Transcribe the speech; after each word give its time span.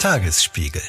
Tagesspiegel. 0.00 0.80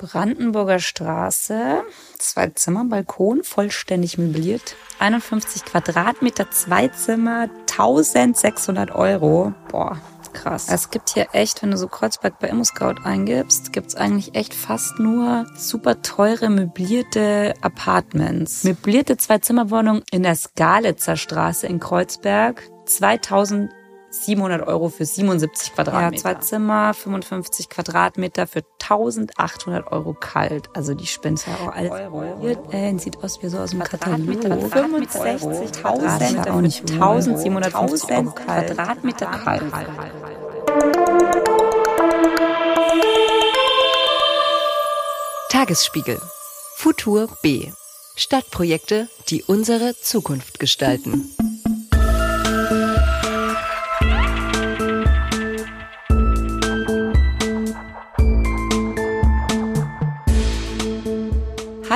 Brandenburger 0.00 0.80
Straße, 0.80 1.84
zwei 2.18 2.48
Zimmer, 2.48 2.84
Balkon, 2.84 3.44
vollständig 3.44 4.18
möbliert, 4.18 4.74
51 4.98 5.64
Quadratmeter, 5.64 6.50
zwei 6.50 6.88
Zimmer, 6.88 7.48
1600 7.70 8.90
Euro. 8.90 9.54
Boah, 9.70 10.00
krass. 10.32 10.66
Es 10.68 10.90
gibt 10.90 11.10
hier 11.10 11.28
echt, 11.30 11.62
wenn 11.62 11.70
du 11.70 11.76
so 11.76 11.86
Kreuzberg 11.86 12.40
bei 12.40 12.48
ImmoScout 12.48 13.04
eingibst, 13.04 13.72
gibt's 13.72 13.94
eigentlich 13.94 14.34
echt 14.34 14.54
fast 14.54 14.98
nur 14.98 15.46
super 15.56 16.02
teure 16.02 16.50
möblierte 16.50 17.54
Apartments. 17.60 18.64
Möblierte 18.64 19.16
Zwei-Zimmer-Wohnung 19.16 20.02
in 20.10 20.24
der 20.24 20.34
Skalitzer 20.34 21.14
Straße 21.14 21.68
in 21.68 21.78
Kreuzberg, 21.78 22.68
2000 22.86 23.70
700 24.12 24.66
Euro 24.66 24.88
für 24.90 25.04
77 25.04 25.74
Quadratmeter. 25.74 26.14
Ja, 26.14 26.20
zwei 26.20 26.34
Zimmer, 26.34 26.94
55 26.94 27.68
Quadratmeter 27.68 28.46
für 28.46 28.62
1800 28.82 29.90
Euro 29.90 30.14
kalt. 30.14 30.68
Also 30.74 30.94
die 30.94 31.06
spinnt 31.06 31.44
ja 31.46 31.54
auch 31.54 31.74
alles. 31.74 31.90
Euro. 31.90 32.22
Äh, 32.70 32.98
sieht 32.98 33.22
aus 33.24 33.42
wie 33.42 33.48
so 33.48 33.58
aus 33.58 33.70
dem 33.70 33.82
Katalog. 33.82 34.18
65.000 34.20 35.80
Quadratmeter 35.80 36.44
für 36.44 36.94
1750 36.94 38.10
Euro 38.10 38.30
kalt. 38.32 38.66
Quadratmeter 38.66 39.26
kalt. 39.26 39.62
Tagesspiegel. 45.48 46.20
Futur 46.76 47.28
B. 47.42 47.70
Stadtprojekte, 48.16 49.08
die 49.28 49.42
unsere 49.44 49.94
Zukunft 49.96 50.58
gestalten. 50.58 51.34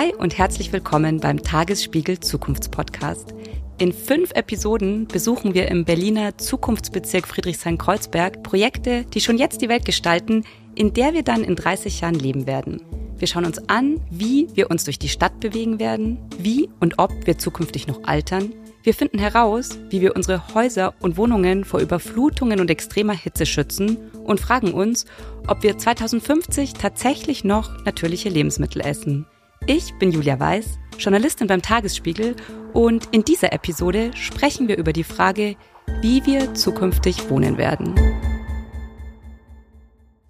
Hi 0.06 0.14
und 0.14 0.38
herzlich 0.38 0.72
willkommen 0.72 1.18
beim 1.18 1.42
Tagesspiegel 1.42 2.20
Zukunftspodcast. 2.20 3.34
In 3.78 3.92
fünf 3.92 4.30
Episoden 4.32 5.08
besuchen 5.08 5.52
wir 5.54 5.66
im 5.68 5.84
Berliner 5.84 6.38
Zukunftsbezirk 6.38 7.26
Friedrichshain-Kreuzberg 7.26 8.44
Projekte, 8.44 9.04
die 9.04 9.20
schon 9.20 9.36
jetzt 9.36 9.62
die 9.62 9.68
Welt 9.68 9.84
gestalten, 9.84 10.44
in 10.76 10.92
der 10.92 11.12
wir 11.12 11.24
dann 11.24 11.42
in 11.42 11.56
30 11.56 12.02
Jahren 12.02 12.14
leben 12.14 12.46
werden. 12.46 12.82
Wir 13.18 13.26
schauen 13.26 13.46
uns 13.46 13.68
an, 13.68 14.00
wie 14.08 14.46
wir 14.54 14.70
uns 14.70 14.84
durch 14.84 15.00
die 15.00 15.08
Stadt 15.08 15.40
bewegen 15.40 15.80
werden, 15.80 16.18
wie 16.38 16.68
und 16.78 17.00
ob 17.00 17.10
wir 17.26 17.38
zukünftig 17.38 17.88
noch 17.88 18.04
altern. 18.04 18.54
Wir 18.84 18.94
finden 18.94 19.18
heraus, 19.18 19.76
wie 19.90 20.02
wir 20.02 20.14
unsere 20.14 20.54
Häuser 20.54 20.94
und 21.00 21.16
Wohnungen 21.16 21.64
vor 21.64 21.80
Überflutungen 21.80 22.60
und 22.60 22.70
extremer 22.70 23.14
Hitze 23.14 23.44
schützen 23.44 23.98
und 24.22 24.38
fragen 24.38 24.72
uns, 24.72 25.04
ob 25.48 25.64
wir 25.64 25.76
2050 25.76 26.74
tatsächlich 26.74 27.42
noch 27.42 27.84
natürliche 27.84 28.28
Lebensmittel 28.28 28.82
essen. 28.82 29.26
Ich 29.68 29.94
bin 29.94 30.12
Julia 30.12 30.38
Weiß, 30.38 30.78
Journalistin 30.96 31.48
beim 31.48 31.60
Tagesspiegel 31.60 32.36
und 32.72 33.12
in 33.12 33.24
dieser 33.24 33.52
Episode 33.52 34.12
sprechen 34.14 34.68
wir 34.68 34.78
über 34.78 34.92
die 34.92 35.02
Frage, 35.02 35.56
wie 36.02 36.24
wir 36.24 36.54
zukünftig 36.54 37.28
wohnen 37.30 37.58
werden. 37.58 37.96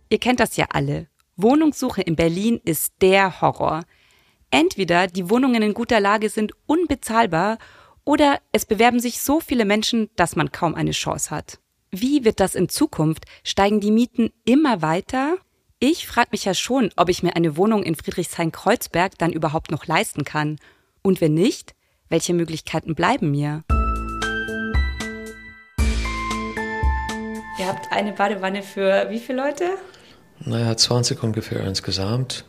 Ihr 0.09 0.19
kennt 0.19 0.41
das 0.41 0.57
ja 0.57 0.69
alle. 0.71 1.09
Wohnungssuche 1.37 2.01
in 2.01 2.17
Berlin 2.17 2.63
ist 2.65 2.95
der 3.03 3.43
Horror. 3.43 3.83
Entweder 4.51 5.07
die 5.07 5.29
Wohnungen 5.29 5.63
in 5.63 5.75
guter 5.75 6.01
Lage 6.01 6.31
sind 6.31 6.53
unbezahlbar 6.65 7.59
oder 8.05 8.39
es 8.53 8.65
bewerben 8.65 9.01
sich 9.01 9.21
so 9.21 9.41
viele 9.41 9.67
Menschen, 9.67 10.09
dass 10.17 10.35
man 10.35 10.51
kaum 10.51 10.75
eine 10.75 10.93
Chance 10.93 11.31
hat. 11.31 11.59
Wie 11.91 12.25
wird 12.25 12.41
das 12.41 12.55
in 12.55 12.71
Zukunft? 12.71 13.27
Steigen 13.45 13.81
die 13.81 13.91
Mieten 13.91 14.31
immer 14.47 14.81
weiter? 14.81 15.37
Ich 15.79 16.07
frage 16.07 16.31
mich 16.33 16.47
ja 16.47 16.55
schon, 16.55 16.91
ob 16.97 17.11
ich 17.11 17.23
mir 17.23 17.37
eine 17.37 17.59
Wohnung 17.59 17.83
in 17.83 17.97
Friedrichshain-Kreuzberg 17.97 19.19
dann 19.19 19.31
überhaupt 19.31 19.71
noch 19.71 19.87
leisten 19.87 20.25
kann. 20.25 20.57
Und 21.03 21.21
wenn 21.21 21.35
nicht, 21.35 21.75
welche 22.09 22.33
Möglichkeiten 22.33 22.95
bleiben 22.95 23.31
mir? 23.31 23.63
Ihr 27.59 27.67
habt 27.67 27.93
eine 27.93 28.13
Badewanne 28.13 28.63
für 28.63 29.11
wie 29.11 29.19
viele 29.19 29.43
Leute? 29.43 29.65
Naja, 30.41 30.75
20 30.75 31.23
ungefähr 31.23 31.63
insgesamt. 31.65 32.47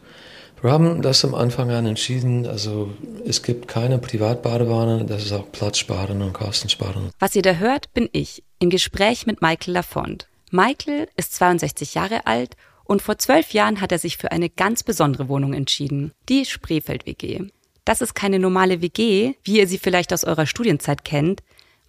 Wir 0.62 0.72
haben 0.72 1.02
das 1.02 1.26
am 1.26 1.36
Anfang 1.36 1.70
an 1.72 1.86
entschieden, 1.86 2.46
also 2.48 2.94
es 3.26 3.44
gibt 3.44 3.68
keine 3.68 3.98
Privatbadewanne, 3.98 5.04
das 5.04 5.26
ist 5.26 5.34
auch 5.34 5.52
Platzsparen 5.52 6.22
und 6.22 6.32
Kostensparen. 6.32 7.12
Was 7.20 7.36
ihr 7.36 7.42
da 7.42 7.56
hört, 7.56 7.94
bin 7.94 8.08
ich 8.14 8.46
im 8.60 8.70
Gespräch 8.70 9.28
mit 9.28 9.42
Michael 9.42 9.74
Lafont. 9.74 10.30
Michael 10.50 11.10
ist 11.18 11.36
62 11.36 11.94
Jahre 11.94 12.26
alt 12.26 12.56
und 12.88 13.02
vor 13.02 13.18
zwölf 13.18 13.52
Jahren 13.52 13.82
hat 13.82 13.92
er 13.92 14.00
sich 14.00 14.18
für 14.18 14.32
eine 14.32 14.50
ganz 14.50 14.84
besondere 14.84 15.28
Wohnung 15.28 15.54
entschieden, 15.54 16.14
die 16.30 16.46
Spreefeld-WG. 16.46 17.50
Das 17.84 18.02
ist 18.02 18.16
keine 18.16 18.40
normale 18.40 18.82
WG, 18.82 19.34
wie 19.44 19.60
ihr 19.60 19.68
sie 19.68 19.78
vielleicht 19.78 20.14
aus 20.14 20.24
eurer 20.24 20.46
Studienzeit 20.46 21.06
kennt. 21.06 21.44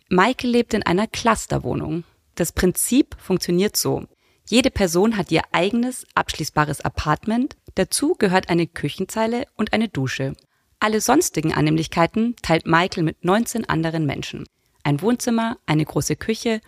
Michael 0.09 0.51
lebt 0.51 0.75
in 0.75 0.85
einer 0.85 1.07
Clusterwohnung. 1.07 2.05
Das 2.35 2.53
Prinzip 2.53 3.17
funktioniert 3.19 3.77
so. 3.77 4.07
Jede 4.49 4.71
Person 4.71 5.17
hat 5.17 5.31
ihr 5.31 5.43
eigenes 5.53 6.07
abschließbares 6.15 6.81
Apartment, 6.81 7.57
dazu 7.75 8.15
gehört 8.19 8.49
eine 8.49 8.67
Küchenzeile 8.67 9.47
und 9.57 9.73
eine 9.73 9.89
Dusche. 9.89 10.35
Alle 10.81 11.01
sonstigen 11.01 11.53
Annehmlichkeiten 11.53 12.37
teilt 12.43 12.67
Michael 12.67 13.03
mit 13.03 13.25
19 13.25 13.69
anderen 13.69 14.07
Menschen. 14.07 14.47
Ein 14.85 15.03
Wohnzimmer, 15.03 15.59
eine 15.67 15.85
große 15.85 16.17
Küche 16.17 16.61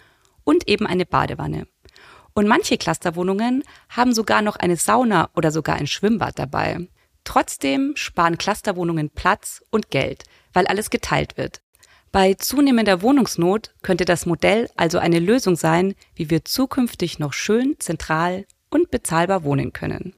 und 0.44 0.68
eben 0.68 0.86
eine 0.86 1.06
Badewanne. 1.06 1.66
Und 2.40 2.48
manche 2.48 2.78
Clusterwohnungen 2.78 3.64
haben 3.90 4.14
sogar 4.14 4.40
noch 4.40 4.56
eine 4.56 4.76
Sauna 4.76 5.28
oder 5.36 5.50
sogar 5.50 5.76
ein 5.76 5.86
Schwimmbad 5.86 6.38
dabei. 6.38 6.88
Trotzdem 7.22 7.92
sparen 7.96 8.38
Clusterwohnungen 8.38 9.10
Platz 9.10 9.62
und 9.70 9.90
Geld, 9.90 10.24
weil 10.54 10.66
alles 10.66 10.88
geteilt 10.88 11.36
wird. 11.36 11.60
Bei 12.12 12.32
zunehmender 12.32 13.02
Wohnungsnot 13.02 13.74
könnte 13.82 14.06
das 14.06 14.24
Modell 14.24 14.70
also 14.74 14.96
eine 14.96 15.18
Lösung 15.18 15.54
sein, 15.54 15.94
wie 16.14 16.30
wir 16.30 16.42
zukünftig 16.46 17.18
noch 17.18 17.34
schön, 17.34 17.76
zentral 17.78 18.46
und 18.70 18.90
bezahlbar 18.90 19.44
wohnen 19.44 19.74
können. 19.74 20.14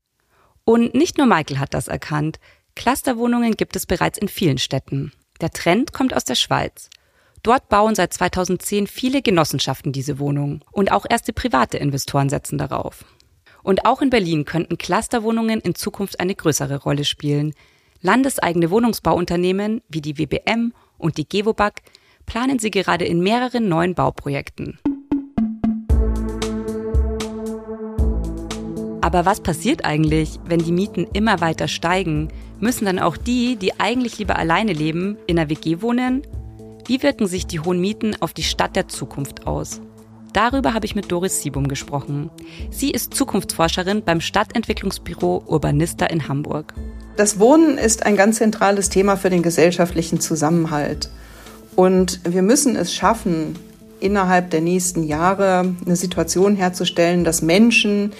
Und 0.64 0.94
nicht 0.94 1.18
nur 1.18 1.26
Michael 1.26 1.58
hat 1.58 1.74
das 1.74 1.88
erkannt. 1.88 2.38
Clusterwohnungen 2.76 3.56
gibt 3.56 3.74
es 3.74 3.84
bereits 3.84 4.18
in 4.18 4.28
vielen 4.28 4.58
Städten. 4.58 5.12
Der 5.40 5.50
Trend 5.50 5.92
kommt 5.92 6.14
aus 6.14 6.24
der 6.24 6.36
Schweiz. 6.36 6.88
Dort 7.42 7.68
bauen 7.68 7.96
seit 7.96 8.14
2010 8.14 8.86
viele 8.86 9.20
Genossenschaften 9.20 9.90
diese 9.90 10.20
Wohnung 10.20 10.64
und 10.70 10.92
auch 10.92 11.04
erste 11.08 11.32
private 11.32 11.76
Investoren 11.76 12.28
setzen 12.28 12.56
darauf. 12.56 13.04
Und 13.64 13.84
auch 13.84 14.00
in 14.00 14.10
Berlin 14.10 14.44
könnten 14.44 14.78
Clusterwohnungen 14.78 15.60
in 15.60 15.74
Zukunft 15.74 16.20
eine 16.20 16.36
größere 16.36 16.82
Rolle 16.82 17.04
spielen. 17.04 17.52
Landeseigene 18.00 18.70
Wohnungsbauunternehmen 18.70 19.82
wie 19.88 20.00
die 20.00 20.18
WBM 20.18 20.72
und 20.98 21.16
die 21.16 21.28
Gewobag 21.28 21.82
planen 22.26 22.60
sie 22.60 22.70
gerade 22.70 23.06
in 23.06 23.20
mehreren 23.20 23.68
neuen 23.68 23.96
Bauprojekten. 23.96 24.78
Aber 29.00 29.26
was 29.26 29.40
passiert 29.40 29.84
eigentlich, 29.84 30.38
wenn 30.44 30.60
die 30.60 30.70
Mieten 30.70 31.08
immer 31.12 31.40
weiter 31.40 31.66
steigen? 31.66 32.28
Müssen 32.60 32.84
dann 32.84 33.00
auch 33.00 33.16
die, 33.16 33.56
die 33.56 33.80
eigentlich 33.80 34.18
lieber 34.18 34.36
alleine 34.36 34.72
leben, 34.72 35.18
in 35.26 35.40
einer 35.40 35.50
WG 35.50 35.82
wohnen 35.82 36.22
wie 36.86 37.02
wirken 37.02 37.26
sich 37.26 37.46
die 37.46 37.60
hohen 37.60 37.80
Mieten 37.80 38.16
auf 38.20 38.32
die 38.32 38.42
Stadt 38.42 38.74
der 38.74 38.88
Zukunft 38.88 39.46
aus? 39.46 39.80
Darüber 40.32 40.74
habe 40.74 40.86
ich 40.86 40.94
mit 40.94 41.12
Doris 41.12 41.42
Siebum 41.42 41.68
gesprochen. 41.68 42.30
Sie 42.70 42.90
ist 42.90 43.14
Zukunftsforscherin 43.14 44.02
beim 44.02 44.20
Stadtentwicklungsbüro 44.20 45.44
Urbanista 45.46 46.06
in 46.06 46.26
Hamburg. 46.26 46.74
Das 47.16 47.38
Wohnen 47.38 47.76
ist 47.76 48.06
ein 48.06 48.16
ganz 48.16 48.38
zentrales 48.38 48.88
Thema 48.88 49.16
für 49.16 49.30
den 49.30 49.42
gesellschaftlichen 49.42 50.20
Zusammenhalt. 50.20 51.10
Und 51.76 52.20
wir 52.24 52.42
müssen 52.42 52.76
es 52.76 52.94
schaffen, 52.94 53.56
innerhalb 54.00 54.50
der 54.50 54.62
nächsten 54.62 55.04
Jahre 55.04 55.74
eine 55.84 55.96
Situation 55.96 56.56
herzustellen, 56.56 57.24
dass 57.24 57.42
Menschen 57.42 58.12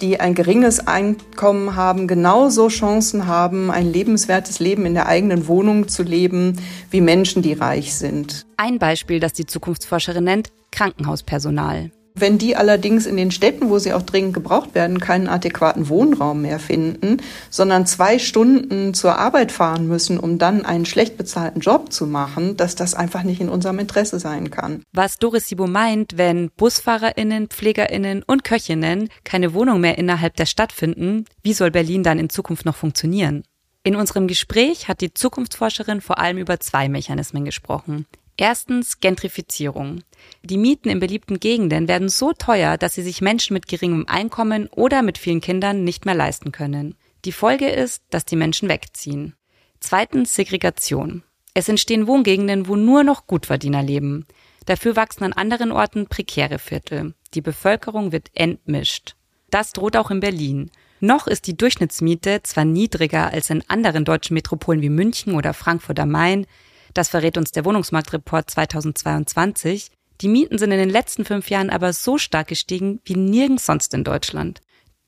die 0.00 0.20
ein 0.20 0.34
geringes 0.34 0.86
Einkommen 0.86 1.76
haben, 1.76 2.08
genauso 2.08 2.68
Chancen 2.68 3.26
haben, 3.26 3.70
ein 3.70 3.92
lebenswertes 3.92 4.58
Leben 4.60 4.86
in 4.86 4.94
der 4.94 5.06
eigenen 5.06 5.46
Wohnung 5.46 5.88
zu 5.88 6.02
leben, 6.02 6.56
wie 6.90 7.00
Menschen, 7.00 7.42
die 7.42 7.52
reich 7.52 7.94
sind. 7.94 8.46
Ein 8.56 8.78
Beispiel, 8.78 9.20
das 9.20 9.32
die 9.32 9.46
Zukunftsforscherin 9.46 10.24
nennt, 10.24 10.50
Krankenhauspersonal. 10.72 11.90
Wenn 12.20 12.36
die 12.36 12.54
allerdings 12.54 13.06
in 13.06 13.16
den 13.16 13.30
Städten, 13.30 13.70
wo 13.70 13.78
sie 13.78 13.94
auch 13.94 14.02
dringend 14.02 14.34
gebraucht 14.34 14.74
werden, 14.74 15.00
keinen 15.00 15.26
adäquaten 15.26 15.88
Wohnraum 15.88 16.42
mehr 16.42 16.58
finden, 16.58 17.16
sondern 17.48 17.86
zwei 17.86 18.18
Stunden 18.18 18.92
zur 18.92 19.16
Arbeit 19.16 19.50
fahren 19.50 19.88
müssen, 19.88 20.18
um 20.18 20.36
dann 20.36 20.66
einen 20.66 20.84
schlecht 20.84 21.16
bezahlten 21.16 21.60
Job 21.60 21.90
zu 21.90 22.06
machen, 22.06 22.58
dass 22.58 22.74
das 22.74 22.92
einfach 22.92 23.22
nicht 23.22 23.40
in 23.40 23.48
unserem 23.48 23.78
Interesse 23.78 24.18
sein 24.18 24.50
kann. 24.50 24.82
Was 24.92 25.16
Doris 25.16 25.48
Sibo 25.48 25.66
meint, 25.66 26.18
wenn 26.18 26.50
BusfahrerInnen, 26.58 27.48
PflegerInnen 27.48 28.22
und 28.22 28.44
Köchinnen 28.44 29.08
keine 29.24 29.54
Wohnung 29.54 29.80
mehr 29.80 29.96
innerhalb 29.96 30.36
der 30.36 30.46
Stadt 30.46 30.72
finden, 30.72 31.24
wie 31.42 31.54
soll 31.54 31.70
Berlin 31.70 32.02
dann 32.02 32.18
in 32.18 32.28
Zukunft 32.28 32.66
noch 32.66 32.76
funktionieren? 32.76 33.44
In 33.82 33.96
unserem 33.96 34.26
Gespräch 34.26 34.88
hat 34.88 35.00
die 35.00 35.14
Zukunftsforscherin 35.14 36.02
vor 36.02 36.18
allem 36.18 36.36
über 36.36 36.60
zwei 36.60 36.90
Mechanismen 36.90 37.46
gesprochen. 37.46 38.04
Erstens 38.40 39.00
Gentrifizierung. 39.00 40.02
Die 40.42 40.56
Mieten 40.56 40.88
in 40.88 40.98
beliebten 40.98 41.40
Gegenden 41.40 41.88
werden 41.88 42.08
so 42.08 42.32
teuer, 42.32 42.78
dass 42.78 42.94
sie 42.94 43.02
sich 43.02 43.20
Menschen 43.20 43.52
mit 43.52 43.68
geringem 43.68 44.06
Einkommen 44.08 44.66
oder 44.68 45.02
mit 45.02 45.18
vielen 45.18 45.42
Kindern 45.42 45.84
nicht 45.84 46.06
mehr 46.06 46.14
leisten 46.14 46.50
können. 46.50 46.94
Die 47.26 47.32
Folge 47.32 47.68
ist, 47.68 48.02
dass 48.08 48.24
die 48.24 48.36
Menschen 48.36 48.70
wegziehen. 48.70 49.34
Zweitens 49.78 50.34
Segregation. 50.34 51.22
Es 51.52 51.68
entstehen 51.68 52.06
Wohngegenden, 52.06 52.66
wo 52.66 52.76
nur 52.76 53.04
noch 53.04 53.26
Gutverdiener 53.26 53.82
leben. 53.82 54.24
Dafür 54.64 54.96
wachsen 54.96 55.24
an 55.24 55.34
anderen 55.34 55.70
Orten 55.70 56.06
prekäre 56.06 56.58
Viertel. 56.58 57.12
Die 57.34 57.42
Bevölkerung 57.42 58.10
wird 58.10 58.30
entmischt. 58.32 59.16
Das 59.50 59.74
droht 59.74 59.98
auch 59.98 60.10
in 60.10 60.20
Berlin. 60.20 60.70
Noch 61.00 61.26
ist 61.26 61.46
die 61.46 61.58
Durchschnittsmiete 61.58 62.42
zwar 62.42 62.64
niedriger 62.64 63.34
als 63.34 63.50
in 63.50 63.62
anderen 63.68 64.06
deutschen 64.06 64.32
Metropolen 64.32 64.80
wie 64.80 64.88
München 64.88 65.34
oder 65.34 65.52
Frankfurt 65.52 66.00
am 66.00 66.10
Main, 66.10 66.46
das 66.94 67.08
verrät 67.08 67.36
uns 67.36 67.52
der 67.52 67.64
Wohnungsmarktreport 67.64 68.50
2022. 68.50 69.90
Die 70.20 70.28
Mieten 70.28 70.58
sind 70.58 70.72
in 70.72 70.78
den 70.78 70.90
letzten 70.90 71.24
fünf 71.24 71.50
Jahren 71.50 71.70
aber 71.70 71.92
so 71.92 72.18
stark 72.18 72.48
gestiegen 72.48 73.00
wie 73.04 73.16
nirgends 73.16 73.66
sonst 73.66 73.94
in 73.94 74.04
Deutschland. 74.04 74.60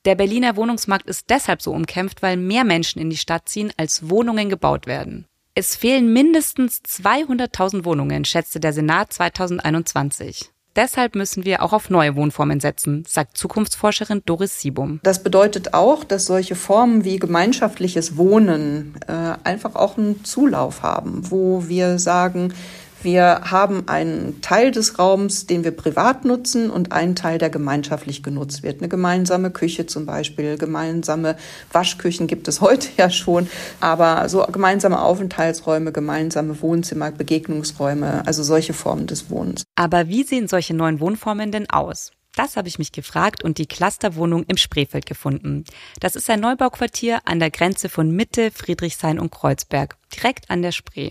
Der 0.04 0.14
Berliner 0.14 0.56
Wohnungsmarkt 0.56 1.06
ist 1.06 1.30
deshalb 1.30 1.62
so 1.62 1.72
umkämpft, 1.72 2.22
weil 2.22 2.36
mehr 2.36 2.64
Menschen 2.64 3.00
in 3.00 3.10
die 3.10 3.16
Stadt 3.16 3.48
ziehen, 3.48 3.72
als 3.76 4.08
Wohnungen 4.08 4.48
gebaut 4.48 4.86
werden. 4.86 5.26
Es 5.54 5.76
fehlen 5.76 6.12
mindestens 6.12 6.80
200.000 6.82 7.84
Wohnungen, 7.84 8.24
schätzte 8.24 8.58
der 8.58 8.72
Senat 8.72 9.12
2021. 9.12 10.50
Deshalb 10.76 11.14
müssen 11.14 11.44
wir 11.44 11.62
auch 11.62 11.72
auf 11.72 11.90
neue 11.90 12.16
Wohnformen 12.16 12.60
setzen, 12.60 13.04
sagt 13.06 13.36
Zukunftsforscherin 13.36 14.22
Doris 14.24 14.60
Siebum. 14.60 15.00
Das 15.02 15.22
bedeutet 15.22 15.74
auch, 15.74 16.04
dass 16.04 16.24
solche 16.26 16.54
Formen 16.54 17.04
wie 17.04 17.18
gemeinschaftliches 17.18 18.16
Wohnen 18.16 18.94
äh, 19.06 19.34
einfach 19.44 19.74
auch 19.74 19.98
einen 19.98 20.24
Zulauf 20.24 20.82
haben, 20.82 21.30
wo 21.30 21.68
wir 21.68 21.98
sagen, 21.98 22.54
wir 23.02 23.42
haben 23.50 23.88
einen 23.88 24.40
Teil 24.40 24.70
des 24.70 24.98
Raums, 24.98 25.46
den 25.46 25.64
wir 25.64 25.72
privat 25.72 26.24
nutzen 26.24 26.70
und 26.70 26.92
einen 26.92 27.16
Teil, 27.16 27.38
der 27.38 27.50
gemeinschaftlich 27.50 28.22
genutzt 28.22 28.62
wird. 28.62 28.80
Eine 28.80 28.88
gemeinsame 28.88 29.50
Küche 29.50 29.86
zum 29.86 30.06
Beispiel, 30.06 30.58
gemeinsame 30.58 31.36
Waschküchen 31.72 32.26
gibt 32.26 32.48
es 32.48 32.60
heute 32.62 32.88
ja 32.96 33.10
schon, 33.10 33.48
aber 33.80 34.28
so 34.28 34.42
gemeinsame 34.44 35.00
Aufenthaltsräume, 35.00 35.92
gemeinsame 35.92 36.60
Wohnzimmer, 36.62 37.10
Begegnungsräume, 37.10 38.26
also 38.26 38.42
solche 38.42 38.72
Formen 38.72 39.06
des 39.06 39.30
Wohnens. 39.30 39.64
Aber 39.74 40.08
wie 40.08 40.22
sehen 40.22 40.48
solche 40.48 40.74
neuen 40.74 41.00
Wohnformen 41.00 41.52
denn 41.52 41.68
aus? 41.70 42.12
Das 42.34 42.56
habe 42.56 42.68
ich 42.68 42.78
mich 42.78 42.92
gefragt 42.92 43.44
und 43.44 43.58
die 43.58 43.66
Clusterwohnung 43.66 44.44
im 44.44 44.56
Spreefeld 44.56 45.04
gefunden. 45.04 45.64
Das 46.00 46.16
ist 46.16 46.30
ein 46.30 46.40
Neubauquartier 46.40 47.20
an 47.26 47.38
der 47.38 47.50
Grenze 47.50 47.90
von 47.90 48.10
Mitte, 48.10 48.50
Friedrichshain 48.50 49.18
und 49.18 49.30
Kreuzberg, 49.30 49.96
direkt 50.14 50.50
an 50.50 50.62
der 50.62 50.72
Spree. 50.72 51.10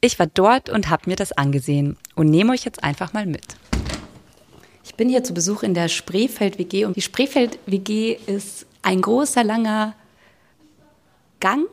Ich 0.00 0.18
war 0.18 0.26
dort 0.26 0.68
und 0.68 0.90
habe 0.90 1.08
mir 1.08 1.16
das 1.16 1.32
angesehen 1.32 1.96
und 2.14 2.30
nehme 2.30 2.52
euch 2.52 2.64
jetzt 2.64 2.84
einfach 2.84 3.12
mal 3.12 3.26
mit. 3.26 3.56
Ich 4.84 4.94
bin 4.94 5.08
hier 5.08 5.24
zu 5.24 5.34
Besuch 5.34 5.62
in 5.62 5.74
der 5.74 5.88
Spreefeld 5.88 6.58
WG 6.58 6.84
und 6.84 6.96
die 6.96 7.02
Spreefeld 7.02 7.58
WG 7.66 8.16
ist 8.26 8.66
ein 8.82 9.00
großer, 9.00 9.42
langer 9.42 9.94
Gang 11.40 11.66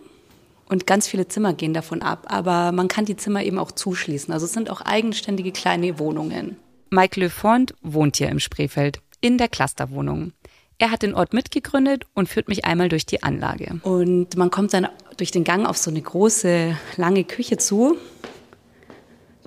und 0.67 0.87
ganz 0.87 1.07
viele 1.07 1.27
Zimmer 1.27 1.53
gehen 1.53 1.73
davon 1.73 2.01
ab, 2.01 2.25
aber 2.27 2.71
man 2.71 2.87
kann 2.87 3.05
die 3.05 3.15
Zimmer 3.15 3.43
eben 3.43 3.59
auch 3.59 3.71
zuschließen. 3.71 4.33
Also 4.33 4.45
es 4.45 4.53
sind 4.53 4.69
auch 4.69 4.81
eigenständige 4.81 5.51
kleine 5.51 5.99
Wohnungen. 5.99 6.57
Mike 6.89 7.19
Lefond 7.19 7.75
wohnt 7.81 8.17
hier 8.17 8.29
im 8.29 8.39
Spreefeld 8.39 8.99
in 9.21 9.37
der 9.37 9.47
Clusterwohnung. 9.47 10.33
Er 10.79 10.91
hat 10.91 11.03
den 11.03 11.13
Ort 11.13 11.33
mitgegründet 11.33 12.05
und 12.13 12.27
führt 12.27 12.47
mich 12.47 12.65
einmal 12.65 12.89
durch 12.89 13.05
die 13.05 13.23
Anlage. 13.23 13.79
Und 13.83 14.35
man 14.35 14.49
kommt 14.49 14.73
dann 14.73 14.87
durch 15.18 15.31
den 15.31 15.44
Gang 15.44 15.65
auf 15.68 15.77
so 15.77 15.89
eine 15.89 16.01
große, 16.01 16.77
lange 16.98 17.24
Küche 17.24 17.57
zu. 17.57 17.98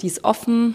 Die 0.01 0.07
ist 0.07 0.25
offen. 0.25 0.75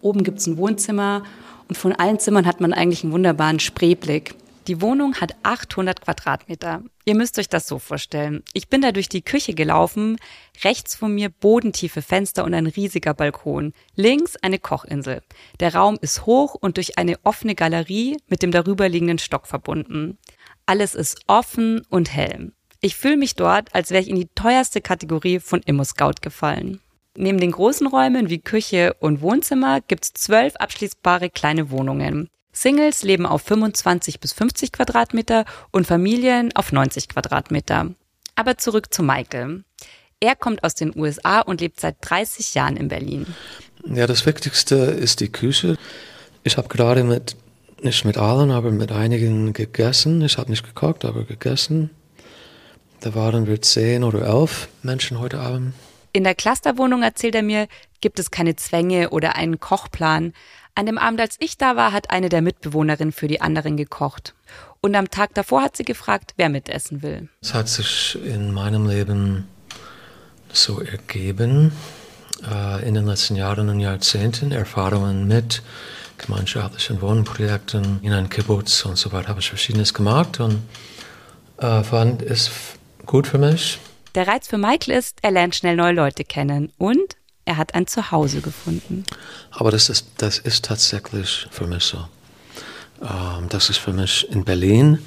Oben 0.00 0.24
gibt 0.24 0.38
es 0.38 0.46
ein 0.46 0.56
Wohnzimmer. 0.56 1.24
Und 1.68 1.76
von 1.76 1.92
allen 1.92 2.18
Zimmern 2.18 2.46
hat 2.46 2.60
man 2.60 2.72
eigentlich 2.72 3.04
einen 3.04 3.12
wunderbaren 3.12 3.60
Spreeblick. 3.60 4.34
Die 4.68 4.82
Wohnung 4.82 5.14
hat 5.14 5.34
800 5.44 6.02
Quadratmeter. 6.02 6.82
Ihr 7.06 7.14
müsst 7.14 7.38
euch 7.38 7.48
das 7.48 7.66
so 7.66 7.78
vorstellen. 7.78 8.42
Ich 8.52 8.68
bin 8.68 8.82
da 8.82 8.92
durch 8.92 9.08
die 9.08 9.22
Küche 9.22 9.54
gelaufen. 9.54 10.18
Rechts 10.62 10.94
von 10.94 11.14
mir 11.14 11.30
bodentiefe 11.30 12.02
Fenster 12.02 12.44
und 12.44 12.52
ein 12.52 12.66
riesiger 12.66 13.14
Balkon. 13.14 13.72
Links 13.94 14.36
eine 14.36 14.58
Kochinsel. 14.58 15.22
Der 15.60 15.74
Raum 15.74 15.96
ist 16.02 16.26
hoch 16.26 16.54
und 16.54 16.76
durch 16.76 16.98
eine 16.98 17.16
offene 17.24 17.54
Galerie 17.54 18.18
mit 18.26 18.42
dem 18.42 18.50
darüberliegenden 18.50 19.18
Stock 19.18 19.46
verbunden. 19.46 20.18
Alles 20.66 20.94
ist 20.94 21.20
offen 21.28 21.80
und 21.88 22.14
hell. 22.14 22.52
Ich 22.80 22.94
fühle 22.94 23.16
mich 23.16 23.34
dort, 23.34 23.74
als 23.74 23.90
wäre 23.90 24.02
ich 24.02 24.08
in 24.08 24.16
die 24.16 24.28
teuerste 24.34 24.80
Kategorie 24.80 25.40
von 25.40 25.60
ImmoScout 25.62 26.20
gefallen. 26.20 26.80
Neben 27.16 27.40
den 27.40 27.50
großen 27.50 27.88
Räumen 27.88 28.30
wie 28.30 28.38
Küche 28.38 28.94
und 29.00 29.20
Wohnzimmer 29.20 29.80
gibt's 29.80 30.12
zwölf 30.12 30.54
abschließbare 30.54 31.30
kleine 31.30 31.70
Wohnungen. 31.70 32.28
Singles 32.52 33.02
leben 33.02 33.26
auf 33.26 33.42
25 33.42 34.20
bis 34.20 34.32
50 34.32 34.70
Quadratmeter 34.70 35.44
und 35.72 35.88
Familien 35.88 36.54
auf 36.54 36.70
90 36.70 37.08
Quadratmeter. 37.08 37.94
Aber 38.36 38.58
zurück 38.58 38.94
zu 38.94 39.02
Michael. 39.02 39.64
Er 40.20 40.36
kommt 40.36 40.62
aus 40.62 40.74
den 40.74 40.96
USA 40.96 41.40
und 41.40 41.60
lebt 41.60 41.80
seit 41.80 41.96
30 42.00 42.54
Jahren 42.54 42.76
in 42.76 42.86
Berlin. 42.86 43.26
Ja, 43.86 44.06
das 44.06 44.24
Wichtigste 44.24 44.76
ist 44.76 45.18
die 45.18 45.30
Küche. 45.30 45.76
Ich 46.44 46.56
habe 46.56 46.68
gerade 46.68 47.02
mit, 47.02 47.36
nicht 47.82 48.04
mit 48.04 48.18
allen, 48.18 48.52
aber 48.52 48.70
mit 48.70 48.92
einigen 48.92 49.52
gegessen. 49.52 50.22
Ich 50.22 50.38
habe 50.38 50.50
nicht 50.50 50.64
gekocht, 50.64 51.04
aber 51.04 51.24
gegessen. 51.24 51.90
Da 53.00 53.14
waren 53.14 53.46
wir 53.46 53.62
zehn 53.62 54.02
oder 54.02 54.22
elf 54.22 54.68
Menschen 54.82 55.20
heute 55.20 55.38
Abend. 55.38 55.74
In 56.12 56.24
der 56.24 56.34
Clusterwohnung, 56.34 57.02
erzählt 57.02 57.34
er 57.34 57.42
mir, 57.42 57.68
gibt 58.00 58.18
es 58.18 58.30
keine 58.30 58.56
Zwänge 58.56 59.10
oder 59.10 59.36
einen 59.36 59.60
Kochplan. 59.60 60.32
An 60.74 60.86
dem 60.86 60.98
Abend, 60.98 61.20
als 61.20 61.36
ich 61.38 61.56
da 61.56 61.76
war, 61.76 61.92
hat 61.92 62.10
eine 62.10 62.28
der 62.28 62.42
Mitbewohnerinnen 62.42 63.12
für 63.12 63.28
die 63.28 63.40
anderen 63.40 63.76
gekocht. 63.76 64.34
Und 64.80 64.94
am 64.96 65.10
Tag 65.10 65.34
davor 65.34 65.62
hat 65.62 65.76
sie 65.76 65.84
gefragt, 65.84 66.34
wer 66.36 66.48
mitessen 66.48 67.02
will. 67.02 67.28
Es 67.40 67.54
hat 67.54 67.68
sich 67.68 68.18
in 68.24 68.52
meinem 68.52 68.86
Leben 68.88 69.48
so 70.52 70.80
ergeben, 70.80 71.72
äh, 72.48 72.86
in 72.86 72.94
den 72.94 73.06
letzten 73.06 73.36
Jahren 73.36 73.68
und 73.68 73.80
Jahrzehnten, 73.80 74.52
Erfahrungen 74.52 75.26
mit 75.26 75.62
gemeinschaftlichen 76.16 77.00
Wohnprojekten 77.00 78.00
in 78.02 78.12
einem 78.12 78.28
Kibbutz 78.28 78.84
und 78.84 78.96
so 78.96 79.12
weiter, 79.12 79.28
habe 79.28 79.40
ich 79.40 79.48
verschiedenes 79.48 79.94
gemacht 79.94 80.40
und 80.40 80.62
äh, 81.58 81.82
fand 81.82 82.22
es 82.22 82.50
gut 83.08 83.26
für 83.26 83.38
mich. 83.38 83.80
Der 84.14 84.28
Reiz 84.28 84.46
für 84.46 84.58
Michael 84.58 84.96
ist, 84.96 85.18
er 85.22 85.32
lernt 85.32 85.56
schnell 85.56 85.74
neue 85.74 85.92
Leute 85.92 86.22
kennen 86.22 86.72
und 86.78 87.16
er 87.44 87.56
hat 87.56 87.74
ein 87.74 87.88
Zuhause 87.88 88.40
gefunden. 88.40 89.04
Aber 89.50 89.72
das 89.72 89.88
ist, 89.88 90.06
das 90.18 90.38
ist 90.38 90.66
tatsächlich 90.66 91.48
für 91.50 91.66
mich 91.66 91.82
so. 91.82 91.98
Ähm, 93.02 93.48
das 93.48 93.70
ist 93.70 93.78
für 93.78 93.92
mich 93.92 94.30
in 94.30 94.44
Berlin, 94.44 94.98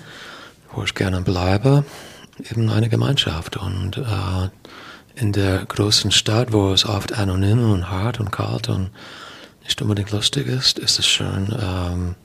wo 0.73 0.83
ich 0.83 0.95
gerne 0.95 1.21
bleibe, 1.21 1.85
eben 2.49 2.69
eine 2.69 2.89
Gemeinschaft. 2.89 3.57
Und 3.57 3.97
äh, 3.97 4.49
in 5.15 5.33
der 5.33 5.65
großen 5.65 6.11
Stadt, 6.11 6.51
wo 6.51 6.73
es 6.73 6.85
oft 6.85 7.13
anonym 7.13 7.71
und 7.71 7.89
hart 7.89 8.19
und 8.19 8.31
kalt 8.31 8.69
und 8.69 8.89
nicht 9.63 9.81
unbedingt 9.81 10.11
lustig 10.11 10.47
ist, 10.47 10.79
ist 10.79 10.97
es 10.97 11.05
schön, 11.05 11.55
ähm, 11.61 12.15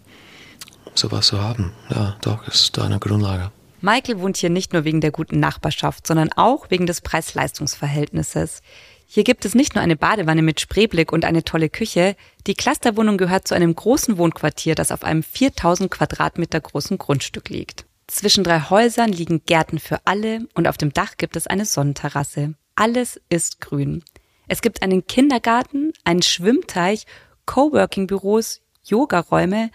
sowas 0.94 1.26
zu 1.26 1.40
haben. 1.40 1.72
Ja, 1.90 2.16
doch, 2.22 2.46
ist 2.48 2.78
eine 2.78 2.98
Grundlage. 2.98 3.50
Michael 3.86 4.18
wohnt 4.18 4.36
hier 4.36 4.50
nicht 4.50 4.72
nur 4.72 4.82
wegen 4.82 5.00
der 5.00 5.12
guten 5.12 5.38
Nachbarschaft, 5.38 6.08
sondern 6.08 6.32
auch 6.32 6.70
wegen 6.70 6.86
des 6.86 7.02
Preis-Leistungs-Verhältnisses. 7.02 8.60
Hier 9.06 9.22
gibt 9.22 9.44
es 9.44 9.54
nicht 9.54 9.76
nur 9.76 9.84
eine 9.84 9.94
Badewanne 9.94 10.42
mit 10.42 10.58
Spreeblick 10.58 11.12
und 11.12 11.24
eine 11.24 11.44
tolle 11.44 11.68
Küche. 11.68 12.16
Die 12.48 12.54
Clusterwohnung 12.54 13.16
gehört 13.16 13.46
zu 13.46 13.54
einem 13.54 13.76
großen 13.76 14.18
Wohnquartier, 14.18 14.74
das 14.74 14.90
auf 14.90 15.04
einem 15.04 15.22
4000 15.22 15.88
Quadratmeter 15.88 16.60
großen 16.60 16.98
Grundstück 16.98 17.48
liegt. 17.48 17.86
Zwischen 18.08 18.42
drei 18.42 18.58
Häusern 18.58 19.12
liegen 19.12 19.44
Gärten 19.46 19.78
für 19.78 20.00
alle 20.04 20.48
und 20.54 20.66
auf 20.66 20.78
dem 20.78 20.92
Dach 20.92 21.16
gibt 21.16 21.36
es 21.36 21.46
eine 21.46 21.64
Sonnenterrasse. 21.64 22.54
Alles 22.74 23.20
ist 23.28 23.60
grün. 23.60 24.02
Es 24.48 24.62
gibt 24.62 24.82
einen 24.82 25.06
Kindergarten, 25.06 25.92
einen 26.02 26.22
Schwimmteich, 26.22 27.06
Coworking-Büros, 27.46 28.62
Yogaräume, 28.82 29.70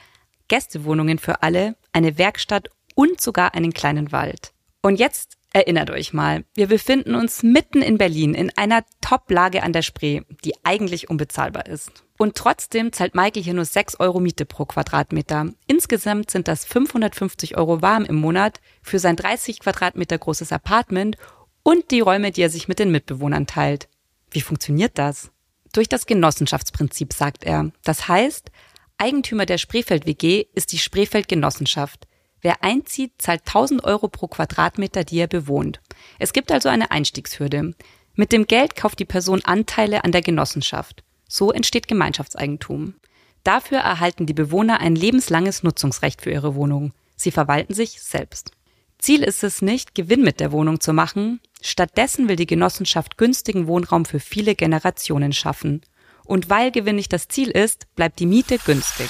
Gästewohnungen 0.50 1.18
für 1.18 1.44
alle, 1.44 1.78
eine 1.94 2.18
Werkstatt 2.18 2.68
und 3.02 3.20
sogar 3.20 3.56
einen 3.56 3.74
kleinen 3.74 4.12
Wald. 4.12 4.54
Und 4.84 4.98
jetzt 4.98 5.38
Erinnert 5.54 5.90
euch 5.90 6.14
mal, 6.14 6.46
wir 6.54 6.68
befinden 6.68 7.14
uns 7.14 7.44
mitten 7.44 7.82
in 7.82 7.98
Berlin 7.98 8.34
in 8.34 8.56
einer 8.56 8.86
Top-Lage 9.02 9.64
an 9.64 9.74
der 9.74 9.82
Spree, 9.82 10.22
die 10.46 10.54
eigentlich 10.64 11.10
unbezahlbar 11.10 11.66
ist. 11.66 12.06
Und 12.18 12.38
trotzdem 12.38 12.94
zahlt 12.94 13.16
Michael 13.16 13.44
hier 13.44 13.54
nur 13.54 13.66
6 13.66 14.00
Euro 14.00 14.22
Miete 14.22 14.46
pro 14.46 14.64
Quadratmeter. 14.64 15.50
Insgesamt 15.68 16.32
sind 16.32 16.48
das 16.48 16.64
550 16.64 17.58
Euro 17.58 17.82
warm 17.82 18.06
im 18.06 18.16
Monat 18.16 18.62
für 18.82 18.98
sein 18.98 19.18
30 19.18 19.60
Quadratmeter 19.60 20.18
großes 20.18 20.54
Apartment 20.54 21.18
und 21.64 21.92
die 21.92 22.00
Räume, 22.00 22.32
die 22.32 22.44
er 22.44 22.50
sich 22.50 22.70
mit 22.70 22.80
den 22.80 22.90
Mitbewohnern 22.90 23.46
teilt. 23.46 23.90
Wie 24.30 24.40
funktioniert 24.40 24.98
das? 24.98 25.32
Durch 25.74 25.90
das 25.90 26.06
Genossenschaftsprinzip, 26.06 27.12
sagt 27.12 27.44
er. 27.44 27.72
Das 27.84 28.08
heißt, 28.08 28.52
Eigentümer 28.98 29.46
der 29.46 29.58
Spreefeld 29.58 30.06
WG 30.06 30.46
ist 30.54 30.72
die 30.72 30.78
Spreefeld 30.78 31.28
Genossenschaft. 31.28 32.08
Wer 32.42 32.64
einzieht, 32.64 33.14
zahlt 33.20 33.42
1000 33.46 33.84
Euro 33.84 34.08
pro 34.08 34.28
Quadratmeter, 34.28 35.04
die 35.04 35.20
er 35.20 35.28
bewohnt. 35.28 35.80
Es 36.20 36.34
gibt 36.34 36.52
also 36.52 36.70
eine 36.70 36.92
Einstiegshürde. 36.92 37.76
Mit 38.16 38.32
dem 38.32 38.48
Geld 38.48 38.76
kauft 38.76 39.00
die 39.00 39.06
Person 39.06 39.42
Anteile 39.44 40.04
an 40.04 40.12
der 40.12 40.22
Genossenschaft. 40.22 41.04
So 41.28 41.52
entsteht 41.52 41.88
Gemeinschaftseigentum. 41.88 42.96
Dafür 43.44 43.80
erhalten 43.80 44.26
die 44.26 44.34
Bewohner 44.34 44.80
ein 44.80 44.96
lebenslanges 44.96 45.64
Nutzungsrecht 45.64 46.22
für 46.22 46.32
ihre 46.32 46.56
Wohnung. 46.56 46.94
Sie 47.16 47.32
verwalten 47.32 47.74
sich 47.74 48.02
selbst. 48.02 48.52
Ziel 48.98 49.24
ist 49.24 49.44
es 49.44 49.62
nicht, 49.62 49.96
Gewinn 49.96 50.22
mit 50.22 50.40
der 50.40 50.52
Wohnung 50.52 50.80
zu 50.80 50.94
machen. 50.94 51.40
Stattdessen 51.62 52.28
will 52.28 52.36
die 52.36 52.46
Genossenschaft 52.46 53.18
günstigen 53.18 53.68
Wohnraum 53.68 54.06
für 54.06 54.20
viele 54.20 54.56
Generationen 54.56 55.34
schaffen. 55.34 55.82
Und 56.24 56.50
weil 56.50 56.72
Gewinn 56.72 56.98
nicht 56.98 57.14
das 57.14 57.28
Ziel 57.28 57.50
ist, 57.50 57.88
bleibt 57.96 58.20
die 58.20 58.28
Miete 58.28 58.60
günstig. 58.60 59.10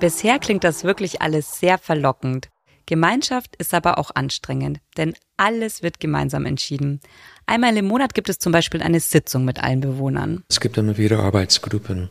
Bisher 0.00 0.38
klingt 0.38 0.64
das 0.64 0.82
wirklich 0.82 1.20
alles 1.20 1.60
sehr 1.60 1.76
verlockend. 1.76 2.48
Gemeinschaft 2.86 3.54
ist 3.56 3.74
aber 3.74 3.98
auch 3.98 4.10
anstrengend, 4.14 4.80
denn 4.96 5.12
alles 5.36 5.82
wird 5.82 6.00
gemeinsam 6.00 6.46
entschieden. 6.46 7.00
Einmal 7.44 7.76
im 7.76 7.86
Monat 7.86 8.14
gibt 8.14 8.30
es 8.30 8.38
zum 8.38 8.50
Beispiel 8.50 8.80
eine 8.80 8.98
Sitzung 8.98 9.44
mit 9.44 9.62
allen 9.62 9.82
Bewohnern. 9.82 10.42
Es 10.48 10.58
gibt 10.58 10.78
immer 10.78 10.96
wieder 10.96 11.20
Arbeitsgruppen, 11.20 12.08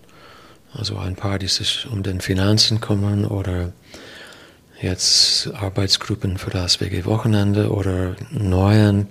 also 0.72 0.98
ein 0.98 1.16
paar, 1.16 1.40
die 1.40 1.48
sich 1.48 1.88
um 1.92 2.04
den 2.04 2.22
Finanzen 2.22 2.80
kümmern 2.80 3.26
oder 3.26 3.74
jetzt 4.80 5.52
Arbeitsgruppen 5.56 6.38
für 6.38 6.52
das 6.52 6.80
WG-Wochenende 6.82 7.72
oder 7.72 8.16
neuen 8.30 9.08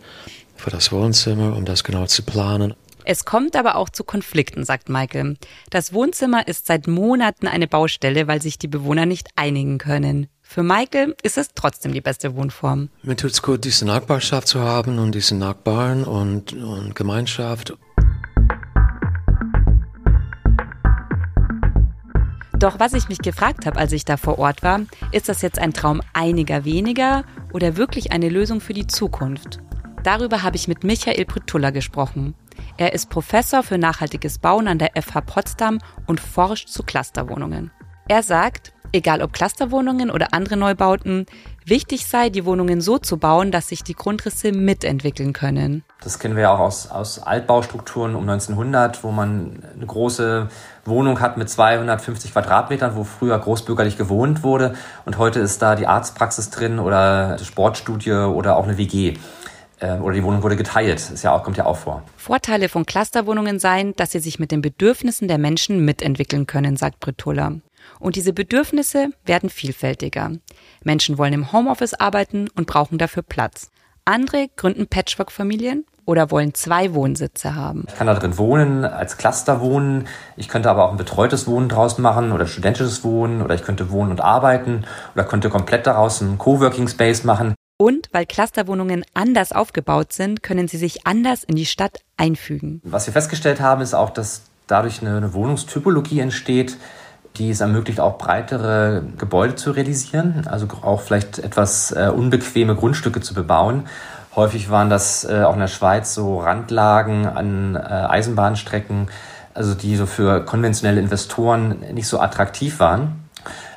für 0.55 0.71
das 0.71 0.93
Wohnzimmer, 0.93 1.57
um 1.57 1.65
das 1.65 1.83
genau 1.83 2.07
zu 2.07 2.23
planen. 2.23 2.75
Es 3.11 3.25
kommt 3.25 3.57
aber 3.57 3.77
auch 3.77 3.89
zu 3.89 4.05
Konflikten, 4.05 4.67
sagt 4.67 4.91
Michael. 4.91 5.39
Das 5.71 5.95
Wohnzimmer 5.95 6.47
ist 6.47 6.67
seit 6.67 6.87
Monaten 6.87 7.47
eine 7.47 7.67
Baustelle, 7.67 8.29
weil 8.29 8.43
sich 8.43 8.59
die 8.59 8.69
Bewohner 8.69 9.07
nicht 9.07 9.31
einigen 9.35 9.79
können. 9.79 10.27
Für 10.43 10.63
Michael 10.63 11.17
ist 11.23 11.39
es 11.39 11.53
trotzdem 11.55 11.95
die 11.95 12.03
beste 12.03 12.37
Wohnform. 12.37 12.91
Mir 13.03 13.17
tut 13.17 13.31
es 13.31 13.41
gut, 13.41 13.65
diese 13.65 13.87
Nachbarschaft 13.87 14.47
zu 14.47 14.61
haben 14.61 14.99
und 14.99 15.15
diese 15.15 15.37
Nachbarn 15.37 16.05
und, 16.05 16.53
und 16.53 16.95
Gemeinschaft. 16.95 17.79
Doch 22.59 22.79
was 22.79 22.93
ich 22.93 23.09
mich 23.09 23.21
gefragt 23.21 23.65
habe, 23.65 23.79
als 23.79 23.93
ich 23.93 24.05
da 24.05 24.19
vor 24.19 24.39
Ort 24.39 24.63
war, 24.63 24.81
ist 25.13 25.31
das 25.31 25.41
jetzt 25.41 25.59
ein 25.59 25.73
Traum 25.73 26.03
einiger 26.13 26.67
weniger 26.67 27.25
oder 27.55 27.79
wirklich 27.79 28.13
eine 28.13 28.29
Lösung 28.29 28.61
für 28.61 28.75
die 28.75 28.87
Zukunft? 28.87 29.61
Darüber 30.03 30.43
habe 30.43 30.57
ich 30.57 30.69
mit 30.69 30.85
Michael 30.85 31.25
Pritulla 31.25 31.71
gesprochen. 31.71 32.35
Er 32.77 32.93
ist 32.93 33.11
Professor 33.11 33.63
für 33.63 33.79
nachhaltiges 33.79 34.39
Bauen 34.39 34.69
an 34.69 34.79
der 34.79 34.91
FH 35.01 35.21
Potsdam 35.23 35.79
und 36.07 36.21
forscht 36.21 36.69
zu 36.69 36.83
Clusterwohnungen. 36.83 37.71
Er 38.09 38.23
sagt, 38.23 38.73
egal 38.93 39.23
ob 39.23 39.33
Clusterwohnungen 39.33 40.11
oder 40.11 40.29
andere 40.33 40.57
Neubauten, 40.57 41.27
wichtig 41.65 42.07
sei, 42.07 42.31
die 42.31 42.45
Wohnungen 42.45 42.81
so 42.81 42.99
zu 42.99 43.19
bauen, 43.19 43.51
dass 43.51 43.69
sich 43.69 43.85
die 43.85 43.95
Grundrisse 43.95 44.53
mitentwickeln 44.53 45.33
können. 45.33 45.85
Das 46.03 46.19
kennen 46.19 46.37
wir 46.37 46.45
ja 46.45 46.55
auch 46.55 46.61
aus, 46.61 46.91
aus 46.91 47.23
Altbaustrukturen 47.23 48.15
um 48.15 48.29
1900, 48.29 49.05
wo 49.05 49.11
man 49.11 49.63
eine 49.75 49.87
große 49.87 50.49
Wohnung 50.85 51.21
hat 51.21 51.37
mit 51.37 51.51
250 51.51 52.33
Quadratmetern, 52.33 52.97
wo 52.97 53.05
früher 53.05 53.39
großbürgerlich 53.39 53.99
gewohnt 53.99 54.43
wurde. 54.43 54.75
Und 55.05 55.19
heute 55.19 55.41
ist 55.41 55.61
da 55.61 55.75
die 55.75 55.87
Arztpraxis 55.87 56.51
drin 56.51 56.79
oder 56.79 57.37
eine 57.37 57.45
Sportstudie 57.45 58.13
oder 58.13 58.57
auch 58.57 58.65
eine 58.65 58.79
WG. 58.79 59.19
Ähm, 59.81 60.03
oder 60.03 60.15
die 60.15 60.23
Wohnung 60.23 60.43
wurde 60.43 60.57
geteilt. 60.57 60.99
Ist 60.99 61.23
ja 61.23 61.33
auch, 61.33 61.43
kommt 61.43 61.57
ja 61.57 61.67
auch 61.67 61.77
vor. 61.77 62.03
Vorteile 62.17 62.69
von 62.69 62.87
Clusterwohnungen 62.87 63.59
seien, 63.59 63.95
dass 63.97 64.13
sie 64.13 64.21
sich 64.21 64.39
mit 64.39 64.51
den 64.51 64.61
Bedürfnissen 64.61 65.29
der 65.29 65.39
Menschen 65.39 65.85
mitentwickeln 65.85 66.47
können, 66.47 66.77
sagt 66.77 67.01
Britola. 67.01 67.53
Und 68.01 68.17
diese 68.17 68.33
Bedürfnisse 68.33 69.11
werden 69.25 69.51
vielfältiger. 69.51 70.33
Menschen 70.85 71.19
wollen 71.19 71.33
im 71.33 71.53
Homeoffice 71.53 71.95
arbeiten 71.95 72.49
und 72.57 72.67
brauchen 72.67 72.99
dafür 72.99 73.23
Platz. 73.23 73.71
Andere 74.05 74.49
gründen 74.57 74.87
Patchwork-Familien 74.87 75.85
oder 76.07 76.31
wollen 76.31 76.55
zwei 76.55 76.95
Wohnsitze 76.95 77.55
haben. 77.55 77.85
Ich 77.87 77.95
kann 77.95 78.07
da 78.07 78.15
drin 78.15 78.39
wohnen, 78.39 78.87
als 78.87 79.19
Cluster 79.19 79.61
wohnen. 79.61 80.07
Ich 80.37 80.49
könnte 80.49 80.71
aber 80.71 80.87
auch 80.87 80.93
ein 80.93 80.97
betreutes 80.97 81.47
Wohnen 81.47 81.69
draus 81.69 81.99
machen 81.99 82.33
oder 82.33 82.47
studentisches 82.47 83.05
Wohnen 83.05 83.43
oder 83.43 83.55
ich 83.55 83.63
könnte 83.63 83.91
wohnen 83.91 84.11
und 84.11 84.23
arbeiten 84.23 84.87
oder 85.15 85.25
könnte 85.25 85.51
komplett 85.51 85.87
daraus 85.87 86.23
einen 86.23 86.39
Coworking 86.39 86.89
Space 86.89 87.25
machen. 87.25 87.55
Und 87.81 88.09
weil 88.11 88.27
Clusterwohnungen 88.27 89.05
anders 89.15 89.53
aufgebaut 89.53 90.13
sind, 90.13 90.43
können 90.43 90.67
sie 90.67 90.79
sich 90.79 91.07
anders 91.07 91.45
in 91.45 91.55
die 91.55 91.65
Stadt 91.65 92.01
einfügen. 92.17 92.83
Was 92.83 93.07
wir 93.07 93.13
festgestellt 93.13 93.61
haben, 93.61 93.83
ist 93.83 93.95
auch, 93.95 94.11
dass 94.11 94.43
dadurch 94.67 95.01
eine, 95.01 95.33
Wohnungstypologie 95.33 96.19
entsteht, 96.19 96.77
die 97.37 97.51
es 97.51 97.61
ermöglicht, 97.61 98.01
auch 98.01 98.19
breitere 98.19 99.05
Gebäude 99.17 99.55
zu 99.55 99.71
realisieren, 99.71 100.49
also 100.49 100.67
auch 100.83 101.03
vielleicht 101.03 101.39
etwas 101.39 101.93
äh, 101.93 102.11
unbequeme 102.13 102.75
Grundstücke 102.75 103.21
zu 103.21 103.33
bebauen. 103.33 103.87
Häufig 104.35 104.71
waren 104.71 104.91
das 104.91 105.25
äh, 105.25 105.45
auch 105.45 105.55
in 105.55 105.61
der 105.61 105.69
Schweiz 105.69 106.15
so 106.15 106.41
Randlagen 106.41 107.27
an 107.27 107.77
äh, 107.77 107.79
Eisenbahnstrecken, 107.79 109.09
also 109.55 109.75
die 109.75 109.95
so 109.95 110.07
für 110.07 110.45
konventionelle 110.45 111.01
Investoren 111.01 111.79
nicht 111.93 112.09
so 112.09 112.19
attraktiv 112.19 112.81
waren 112.81 113.28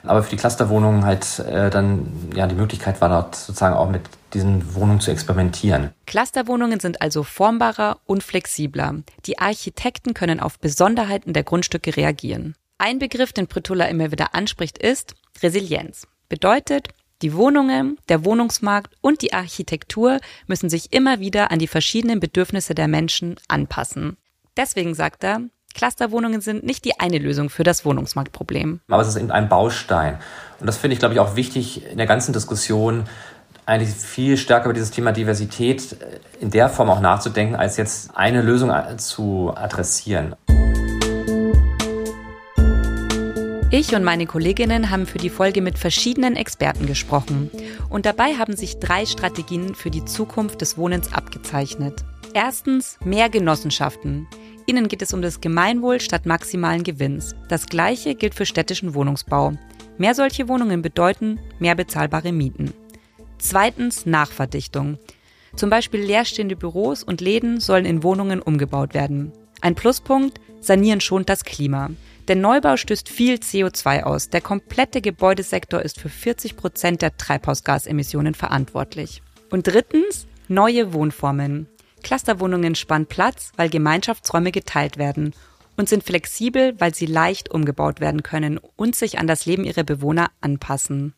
aber 0.04 0.24
für 0.24 0.32
die 0.32 0.38
Clusterwohnungen 0.38 1.06
halt 1.06 1.40
äh, 1.40 1.70
dann 1.70 2.32
ja 2.36 2.48
die 2.48 2.56
Möglichkeit 2.56 3.02
war 3.02 3.10
dort 3.10 3.36
sozusagen 3.36 3.76
auch 3.76 3.90
mit 3.90 4.02
diesen 4.34 4.76
Wohnungen 4.76 5.02
zu 5.02 5.12
experimentieren. 5.12 5.92
Clusterwohnungen 6.06 6.80
sind 6.80 7.02
also 7.02 7.24
formbarer 7.24 7.98
und 8.06 8.24
flexibler. 8.24 8.96
Die 9.26 9.40
Architekten 9.40 10.14
können 10.14 10.40
auf 10.40 10.60
Besonderheiten 10.60 11.34
der 11.34 11.44
Grundstücke 11.44 11.96
reagieren. 11.96 12.56
Ein 12.78 13.00
Begriff, 13.00 13.34
den 13.34 13.48
Pritulla 13.48 13.86
immer 13.86 14.12
wieder 14.12 14.34
anspricht, 14.34 14.78
ist 14.78 15.16
Resilienz. 15.44 16.08
Bedeutet, 16.30 16.88
die 17.22 17.36
Wohnungen, 17.36 18.00
der 18.10 18.26
Wohnungsmarkt 18.26 18.96
und 19.02 19.22
die 19.22 19.34
Architektur 19.34 20.20
müssen 20.48 20.70
sich 20.70 20.92
immer 20.92 21.20
wieder 21.20 21.52
an 21.52 21.60
die 21.60 21.68
verschiedenen 21.68 22.20
Bedürfnisse 22.20 22.74
der 22.74 22.88
Menschen 22.88 23.36
anpassen. 23.48 24.18
Deswegen 24.58 24.96
sagt 24.96 25.24
er, 25.24 25.42
Clusterwohnungen 25.74 26.42
sind 26.42 26.64
nicht 26.64 26.86
die 26.86 27.00
eine 27.00 27.18
Lösung 27.18 27.50
für 27.50 27.64
das 27.64 27.86
Wohnungsmarktproblem. 27.86 28.82
Aber 28.88 29.02
es 29.02 29.08
ist 29.08 29.18
eben 29.18 29.32
ein 29.32 29.50
Baustein. 29.50 30.18
Und 30.60 30.68
das 30.68 30.78
finde 30.78 30.94
ich, 30.94 31.00
glaube 31.00 31.14
ich, 31.14 31.20
auch 31.20 31.36
wichtig 31.36 31.86
in 31.90 31.98
der 31.98 32.08
ganzen 32.08 32.34
Diskussion, 32.34 33.06
eigentlich 33.66 33.92
viel 33.92 34.38
stärker 34.38 34.66
über 34.66 34.74
dieses 34.74 34.92
Thema 34.92 35.12
Diversität 35.12 35.96
in 36.40 36.50
der 36.50 36.70
Form 36.70 36.90
auch 36.90 37.00
nachzudenken, 37.00 37.56
als 37.56 37.78
jetzt 37.78 38.12
eine 38.16 38.42
Lösung 38.42 38.72
zu 38.98 39.54
adressieren. 39.56 40.36
Ich 43.74 43.96
und 43.96 44.04
meine 44.04 44.26
Kolleginnen 44.26 44.90
haben 44.90 45.06
für 45.06 45.18
die 45.18 45.30
Folge 45.30 45.62
mit 45.62 45.80
verschiedenen 45.80 46.36
Experten 46.36 46.86
gesprochen. 46.88 47.50
Und 47.90 48.06
dabei 48.06 48.34
haben 48.34 48.58
sich 48.58 48.80
drei 48.80 49.06
Strategien 49.06 49.76
für 49.76 49.90
die 49.90 50.04
Zukunft 50.04 50.60
des 50.60 50.78
Wohnens 50.78 51.14
abgezeichnet. 51.14 52.04
Erstens 52.34 52.98
mehr 53.06 53.30
Genossenschaften. 53.30 54.28
Ihnen 54.72 54.88
geht 54.88 55.02
es 55.02 55.14
um 55.14 55.22
das 55.22 55.42
Gemeinwohl 55.42 56.00
statt 56.00 56.26
maximalen 56.26 56.86
Gewinns. 56.86 57.36
Das 57.50 57.66
Gleiche 57.66 58.16
gilt 58.16 58.34
für 58.34 58.46
städtischen 58.46 58.94
Wohnungsbau. 58.94 59.52
Mehr 59.98 60.16
solche 60.16 60.48
Wohnungen 60.48 60.82
bedeuten 60.82 61.42
mehr 61.60 61.76
bezahlbare 61.76 62.32
Mieten. 62.32 62.74
Zweitens 63.38 64.06
Nachverdichtung. 64.06 64.98
Zum 65.58 65.70
Beispiel 65.70 66.00
leerstehende 66.00 66.56
Büros 66.56 67.04
und 67.04 67.20
Läden 67.20 67.60
sollen 67.60 67.84
in 67.84 68.02
Wohnungen 68.02 68.42
umgebaut 68.42 68.94
werden. 68.94 69.34
Ein 69.60 69.76
Pluspunkt, 69.76 70.40
sanieren 70.62 71.02
schont 71.02 71.28
das 71.28 71.44
Klima. 71.44 71.90
Der 72.30 72.38
Neubau 72.38 72.78
stößt 72.78 73.10
viel 73.10 73.40
CO2 73.40 74.04
aus. 74.04 74.30
Der 74.30 74.40
komplette 74.40 75.02
Gebäudesektor 75.02 75.82
ist 75.82 76.00
für 76.00 76.08
40 76.08 76.56
Prozent 76.56 77.02
der 77.02 77.18
Treibhausgasemissionen 77.18 78.36
verantwortlich. 78.36 79.22
Und 79.50 79.68
drittens, 79.68 80.28
neue 80.48 80.94
Wohnformen. 80.94 81.68
Clusterwohnungen 82.02 82.76
spannen 82.76 83.08
Platz, 83.08 83.52
weil 83.56 83.70
Gemeinschaftsräume 83.70 84.52
geteilt 84.52 84.98
werden 84.98 85.34
und 85.78 85.90
sind 85.90 86.04
flexibel, 86.04 86.80
weil 86.80 86.94
sie 86.94 87.06
leicht 87.06 87.50
umgebaut 87.50 88.00
werden 88.02 88.24
können 88.24 88.60
und 88.76 88.96
sich 88.96 89.20
an 89.20 89.28
das 89.28 89.46
Leben 89.46 89.64
ihrer 89.64 89.84
Bewohner 89.84 90.32
anpassen. 90.42 91.14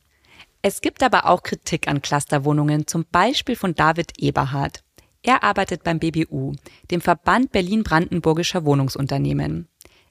Es 0.61 0.79
gibt 0.79 1.03
aber 1.03 1.25
auch 1.25 1.43
Kritik 1.43 1.87
an 1.87 2.01
Clusterwohnungen, 2.01 2.87
zum 2.87 3.05
Beispiel 3.11 3.55
von 3.55 3.75
David 3.75 4.13
Eberhard. 4.17 4.83
Er 5.21 5.43
arbeitet 5.43 5.83
beim 5.83 5.99
BBU, 5.99 6.53
dem 6.91 7.01
Verband 7.01 7.51
Berlin-Brandenburgischer 7.51 8.63
Wohnungsunternehmen. 8.63 9.67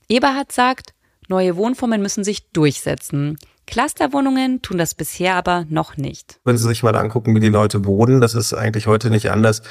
Eberhard 0.09 0.53
sagt, 0.53 0.95
neue 1.29 1.57
Wohnformen 1.57 2.03
müssen 2.03 2.25
sich 2.25 2.51
durchsetzen. 2.51 3.39
Clusterwohnungen 3.67 4.61
tun 4.63 4.79
das 4.79 4.95
bisher 4.95 5.35
aber 5.35 5.65
noch 5.69 5.97
nicht. 5.97 6.41
Wenn 6.45 6.59
Sie 6.59 6.67
sich 6.67 6.83
mal 6.83 6.97
angucken, 6.97 7.35
wie 7.35 7.41
die 7.41 7.49
Leute 7.49 7.85
wohnen, 7.85 8.21
das 8.21 8.35
ist 8.35 8.53
eigentlich 8.53 8.87
heute 8.87 9.11
nicht 9.11 9.31
anders 9.31 9.63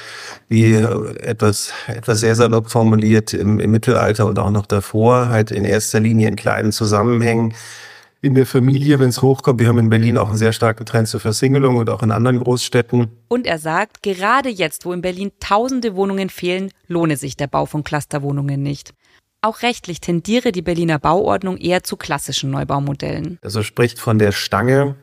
wie 0.48 0.74
etwas, 0.74 1.72
etwas 1.86 2.20
sehr 2.20 2.34
salopp 2.34 2.70
formuliert 2.70 3.34
im, 3.34 3.60
im 3.60 3.70
Mittelalter 3.70 4.26
und 4.26 4.38
auch 4.38 4.50
noch 4.50 4.66
davor, 4.66 5.28
halt 5.28 5.50
in 5.50 5.64
erster 5.64 6.00
Linie 6.00 6.28
in 6.28 6.36
kleinen 6.36 6.72
Zusammenhängen 6.72 7.54
in 8.22 8.36
der 8.36 8.46
Familie, 8.46 9.00
wenn 9.00 9.08
es 9.08 9.20
hochkommt. 9.20 9.58
Wir 9.58 9.66
haben 9.66 9.78
in 9.78 9.90
Berlin 9.90 10.16
auch 10.16 10.28
einen 10.28 10.38
sehr 10.38 10.52
starken 10.52 10.86
Trend 10.86 11.08
zur 11.08 11.18
Versingelung 11.18 11.76
und 11.76 11.90
auch 11.90 12.04
in 12.04 12.12
anderen 12.12 12.38
Großstädten. 12.38 13.08
Und 13.28 13.46
er 13.48 13.58
sagt, 13.58 14.02
gerade 14.02 14.48
jetzt, 14.48 14.86
wo 14.86 14.92
in 14.92 15.02
Berlin 15.02 15.32
tausende 15.40 15.96
Wohnungen 15.96 16.30
fehlen, 16.30 16.70
lohne 16.86 17.16
sich 17.16 17.36
der 17.36 17.48
Bau 17.48 17.66
von 17.66 17.82
Clusterwohnungen 17.82 18.62
nicht. 18.62 18.94
Auch 19.44 19.62
rechtlich 19.62 20.00
tendiere 20.00 20.52
die 20.52 20.62
Berliner 20.62 21.00
Bauordnung 21.00 21.56
eher 21.56 21.82
zu 21.82 21.96
klassischen 21.96 22.50
Neubaumodellen. 22.50 23.40
Also 23.42 23.64
spricht 23.64 23.98
von 23.98 24.20
der 24.20 24.30
Stange, 24.30 24.94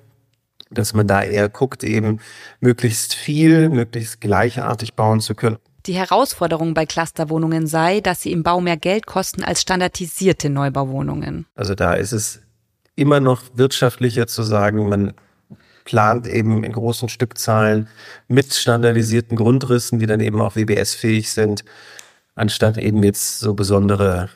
dass 0.72 0.94
man 0.94 1.08
da 1.08 1.22
eher 1.22 1.50
guckt, 1.50 1.84
eben 1.84 2.22
möglichst 2.62 3.14
viel, 3.14 3.68
möglichst 3.68 4.22
gleichartig 4.22 4.94
bauen 4.94 5.20
zu 5.20 5.36
können. 5.36 5.58
Die 5.86 5.94
Herausforderung 5.94 6.74
bei 6.74 6.86
Clusterwohnungen 6.86 7.68
sei, 7.68 8.00
dass 8.00 8.22
sie 8.22 8.32
im 8.32 8.44
Bau 8.44 8.62
mehr 8.62 8.78
Geld 8.78 9.06
kosten 9.06 9.44
als 9.44 9.62
standardisierte 9.62 10.50
Neubauwohnungen. 10.50 11.46
Also 11.56 11.76
da 11.76 11.94
ist 11.94 12.14
es 12.14 12.42
immer 12.96 13.20
noch 13.20 13.42
wirtschaftlicher 13.56 14.28
zu 14.28 14.44
sagen, 14.44 14.88
man 14.88 15.14
plant 15.84 16.28
eben 16.28 16.64
in 16.64 16.72
großen 16.72 17.10
Stückzahlen 17.10 17.90
mit 18.28 18.54
standardisierten 18.54 19.36
Grundrissen, 19.36 20.00
die 20.00 20.06
dann 20.06 20.20
eben 20.22 20.40
auch 20.40 20.56
WBS-fähig 20.56 21.32
sind, 21.32 21.66
anstatt 22.40 22.78
eben 22.78 23.04
jetzt 23.04 23.40
so 23.40 23.54
besondere 23.54 24.30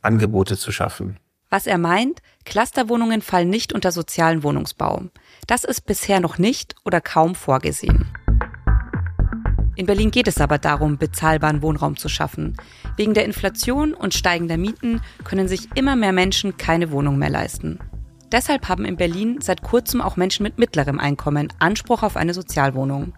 Angebote 0.00 0.56
zu 0.56 0.72
schaffen. 0.72 1.16
Was 1.50 1.66
er 1.66 1.78
meint, 1.78 2.20
Clusterwohnungen 2.44 3.22
fallen 3.22 3.50
nicht 3.50 3.72
unter 3.72 3.90
sozialen 3.90 4.42
Wohnungsbau. 4.42 5.04
Das 5.46 5.64
ist 5.64 5.86
bisher 5.86 6.20
noch 6.20 6.38
nicht 6.38 6.74
oder 6.84 7.00
kaum 7.00 7.34
vorgesehen. 7.34 8.06
In 9.76 9.86
Berlin 9.86 10.10
geht 10.10 10.28
es 10.28 10.40
aber 10.40 10.58
darum, 10.58 10.98
bezahlbaren 10.98 11.62
Wohnraum 11.62 11.96
zu 11.96 12.08
schaffen. 12.08 12.56
Wegen 12.96 13.14
der 13.14 13.24
Inflation 13.24 13.94
und 13.94 14.12
steigender 14.12 14.56
Mieten 14.56 15.00
können 15.24 15.48
sich 15.48 15.68
immer 15.76 15.94
mehr 15.94 16.12
Menschen 16.12 16.56
keine 16.56 16.90
Wohnung 16.90 17.16
mehr 17.16 17.30
leisten. 17.30 17.78
Deshalb 18.30 18.68
haben 18.68 18.84
in 18.84 18.96
Berlin 18.96 19.38
seit 19.40 19.62
kurzem 19.62 20.00
auch 20.00 20.16
Menschen 20.16 20.42
mit 20.42 20.58
mittlerem 20.58 20.98
Einkommen 20.98 21.52
Anspruch 21.60 22.02
auf 22.02 22.16
eine 22.16 22.34
Sozialwohnung. 22.34 23.14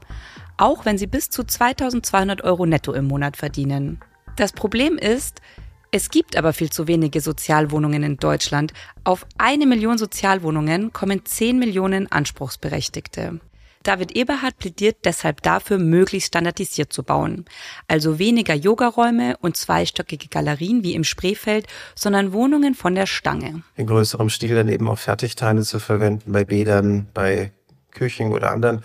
Auch 0.56 0.84
wenn 0.84 0.98
sie 0.98 1.06
bis 1.06 1.30
zu 1.30 1.42
2200 1.42 2.44
Euro 2.44 2.66
netto 2.66 2.92
im 2.92 3.08
Monat 3.08 3.36
verdienen. 3.36 4.00
Das 4.40 4.52
Problem 4.52 4.96
ist, 4.96 5.42
es 5.90 6.08
gibt 6.08 6.34
aber 6.34 6.54
viel 6.54 6.70
zu 6.70 6.88
wenige 6.88 7.20
Sozialwohnungen 7.20 8.02
in 8.02 8.16
Deutschland. 8.16 8.72
Auf 9.04 9.26
eine 9.36 9.66
Million 9.66 9.98
Sozialwohnungen 9.98 10.94
kommen 10.94 11.26
10 11.26 11.58
Millionen 11.58 12.10
Anspruchsberechtigte. 12.10 13.38
David 13.82 14.16
Eberhard 14.16 14.56
plädiert 14.56 14.96
deshalb 15.04 15.42
dafür, 15.42 15.76
möglichst 15.76 16.28
standardisiert 16.28 16.90
zu 16.90 17.02
bauen. 17.02 17.44
Also 17.86 18.18
weniger 18.18 18.54
Yogaräume 18.54 19.36
und 19.42 19.58
zweistöckige 19.58 20.28
Galerien 20.28 20.82
wie 20.82 20.94
im 20.94 21.04
Spreefeld, 21.04 21.66
sondern 21.94 22.32
Wohnungen 22.32 22.74
von 22.74 22.94
der 22.94 23.04
Stange. 23.04 23.62
In 23.76 23.86
größerem 23.86 24.30
Stil 24.30 24.54
dann 24.54 24.68
eben 24.68 24.88
auch 24.88 24.98
Fertigteile 24.98 25.60
zu 25.64 25.78
verwenden 25.78 26.32
bei 26.32 26.46
Bädern, 26.46 27.08
bei 27.12 27.52
Küchen 27.92 28.32
oder 28.32 28.50
anderen 28.50 28.82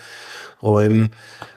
Räumen 0.62 1.12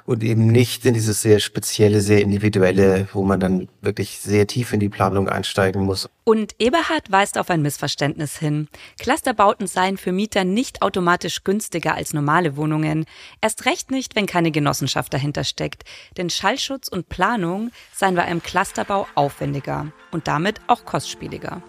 und 0.05 0.23
eben 0.23 0.47
nicht 0.47 0.85
in 0.87 0.95
dieses 0.95 1.23
sehr 1.23 1.38
spezielle, 1.38 2.00
sehr 2.00 2.23
individuelle, 2.23 3.09
wo 3.12 3.23
man 3.23 3.40
dann 3.40 3.69
wirklich 3.81 4.21
sehr 4.21 4.47
tief 4.47 4.73
in 4.73 4.81
die 4.81 4.88
Planung 4.88 5.28
einsteigen 5.28 5.83
muss. 5.83 6.09
Und 6.25 6.55
Eberhard 6.59 7.11
weist 7.11 7.38
auf 7.38 7.50
ein 7.50 7.62
Missverständnis 7.62 8.38
hin. 8.38 8.69
Clusterbauten 8.99 9.67
seien 9.67 9.97
für 9.97 10.12
Mieter 10.12 10.45
nicht 10.45 10.83
automatisch 10.83 11.45
günstiger 11.45 11.95
als 11.95 12.12
normale 12.12 12.57
Wohnungen. 12.57 13.07
Erst 13.40 13.67
recht 13.67 13.90
nicht, 13.90 14.17
wenn 14.17 14.26
keine 14.26 14.50
Genossenschaft 14.50 15.12
dahinter 15.12 15.45
steckt. 15.45 15.85
Denn 16.17 16.31
Schallschutz 16.31 16.88
und 16.88 17.09
Planung 17.09 17.71
seien 17.95 18.14
bei 18.14 18.25
einem 18.25 18.43
Clusterbau 18.43 19.07
aufwendiger 19.14 19.93
und 20.11 20.28
damit 20.28 20.61
auch 20.69 20.85
kostspieliger. 20.85 21.62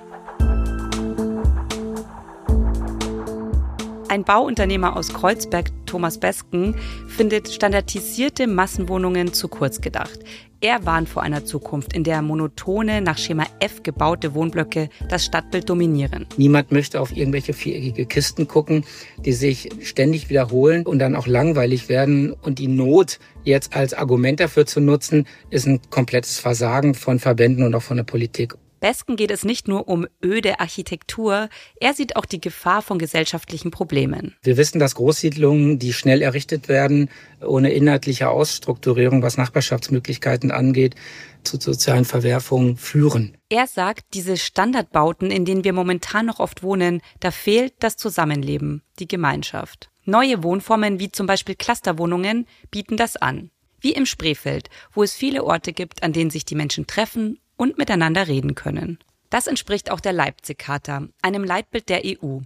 Ein 4.09 4.23
Bauunternehmer 4.23 4.95
aus 4.95 5.13
Kreuzberg, 5.13 5.69
Thomas 5.85 6.17
Besken, 6.17 6.73
findet 7.07 7.47
standardisierte 7.47 8.47
Massenwohnungen 8.47 9.33
zu 9.33 9.47
kurz 9.47 9.81
gedacht. 9.81 10.19
Er 10.61 10.83
warnt 10.83 11.07
vor 11.07 11.21
einer 11.21 11.45
Zukunft, 11.45 11.93
in 11.93 12.03
der 12.03 12.23
monotone, 12.23 13.01
nach 13.01 13.19
Schema 13.19 13.45
F 13.59 13.83
gebaute 13.83 14.33
Wohnblöcke 14.33 14.89
das 15.09 15.25
Stadtbild 15.25 15.69
dominieren. 15.69 16.25
Niemand 16.37 16.71
möchte 16.71 16.99
auf 16.99 17.15
irgendwelche 17.15 17.53
viereckige 17.53 18.07
Kisten 18.07 18.47
gucken, 18.47 18.83
die 19.19 19.33
sich 19.33 19.69
ständig 19.83 20.31
wiederholen 20.31 20.87
und 20.87 20.97
dann 20.97 21.15
auch 21.15 21.27
langweilig 21.27 21.87
werden. 21.87 22.33
Und 22.33 22.57
die 22.57 22.67
Not 22.67 23.19
jetzt 23.43 23.75
als 23.75 23.93
Argument 23.93 24.39
dafür 24.39 24.65
zu 24.65 24.81
nutzen, 24.81 25.27
ist 25.51 25.67
ein 25.67 25.81
komplettes 25.91 26.39
Versagen 26.39 26.95
von 26.95 27.19
Verbänden 27.19 27.63
und 27.63 27.75
auch 27.75 27.83
von 27.83 27.97
der 27.97 28.05
Politik. 28.05 28.55
Besken 28.79 29.15
geht 29.15 29.31
es 29.31 29.43
nicht 29.43 29.67
nur 29.67 29.87
um 29.87 30.07
öde 30.23 30.59
Architektur, 30.59 31.49
er 31.79 31.93
sieht 31.93 32.15
auch 32.15 32.25
die 32.25 32.39
Gefahr 32.39 32.81
von 32.81 32.97
gesellschaftlichen 32.97 33.71
Problemen. 33.71 34.35
Wir 34.41 34.57
wissen, 34.57 34.79
dass 34.79 34.95
Großsiedlungen, 34.95 35.79
die 35.79 35.93
schnell 35.93 36.21
errichtet 36.21 36.69
werden, 36.69 37.09
ohne 37.41 37.71
inhaltliche 37.71 38.29
Ausstrukturierung, 38.29 39.21
was 39.21 39.37
Nachbarschaftsmöglichkeiten 39.37 40.51
angeht, 40.51 40.95
zu 41.43 41.59
sozialen 41.59 42.05
Verwerfungen 42.05 42.77
führen. 42.77 43.37
Er 43.49 43.67
sagt, 43.67 44.13
diese 44.13 44.37
Standardbauten, 44.37 45.31
in 45.31 45.45
denen 45.45 45.63
wir 45.63 45.73
momentan 45.73 46.25
noch 46.25 46.39
oft 46.39 46.63
wohnen, 46.63 47.01
da 47.19 47.31
fehlt 47.31 47.73
das 47.79 47.97
Zusammenleben, 47.97 48.83
die 48.99 49.07
Gemeinschaft. 49.07 49.89
Neue 50.05 50.43
Wohnformen 50.43 50.99
wie 50.99 51.11
zum 51.11 51.27
Beispiel 51.27 51.55
Clusterwohnungen 51.55 52.47
bieten 52.71 52.97
das 52.97 53.15
an. 53.15 53.51
Wie 53.81 53.93
im 53.93 54.05
Spreefeld, 54.05 54.69
wo 54.93 55.03
es 55.03 55.13
viele 55.13 55.43
Orte 55.43 55.71
gibt, 55.71 56.03
an 56.03 56.11
denen 56.13 56.29
sich 56.29 56.45
die 56.45 56.55
Menschen 56.55 56.87
treffen 56.87 57.39
und 57.59 57.77
miteinander 57.77 58.27
reden 58.27 58.55
können. 58.55 58.99
Das 59.29 59.45
entspricht 59.45 59.91
auch 59.91 59.99
der 59.99 60.13
Leipzig-Charta, 60.13 61.09
einem 61.21 61.43
Leitbild 61.43 61.89
der 61.89 62.03
EU. 62.05 62.39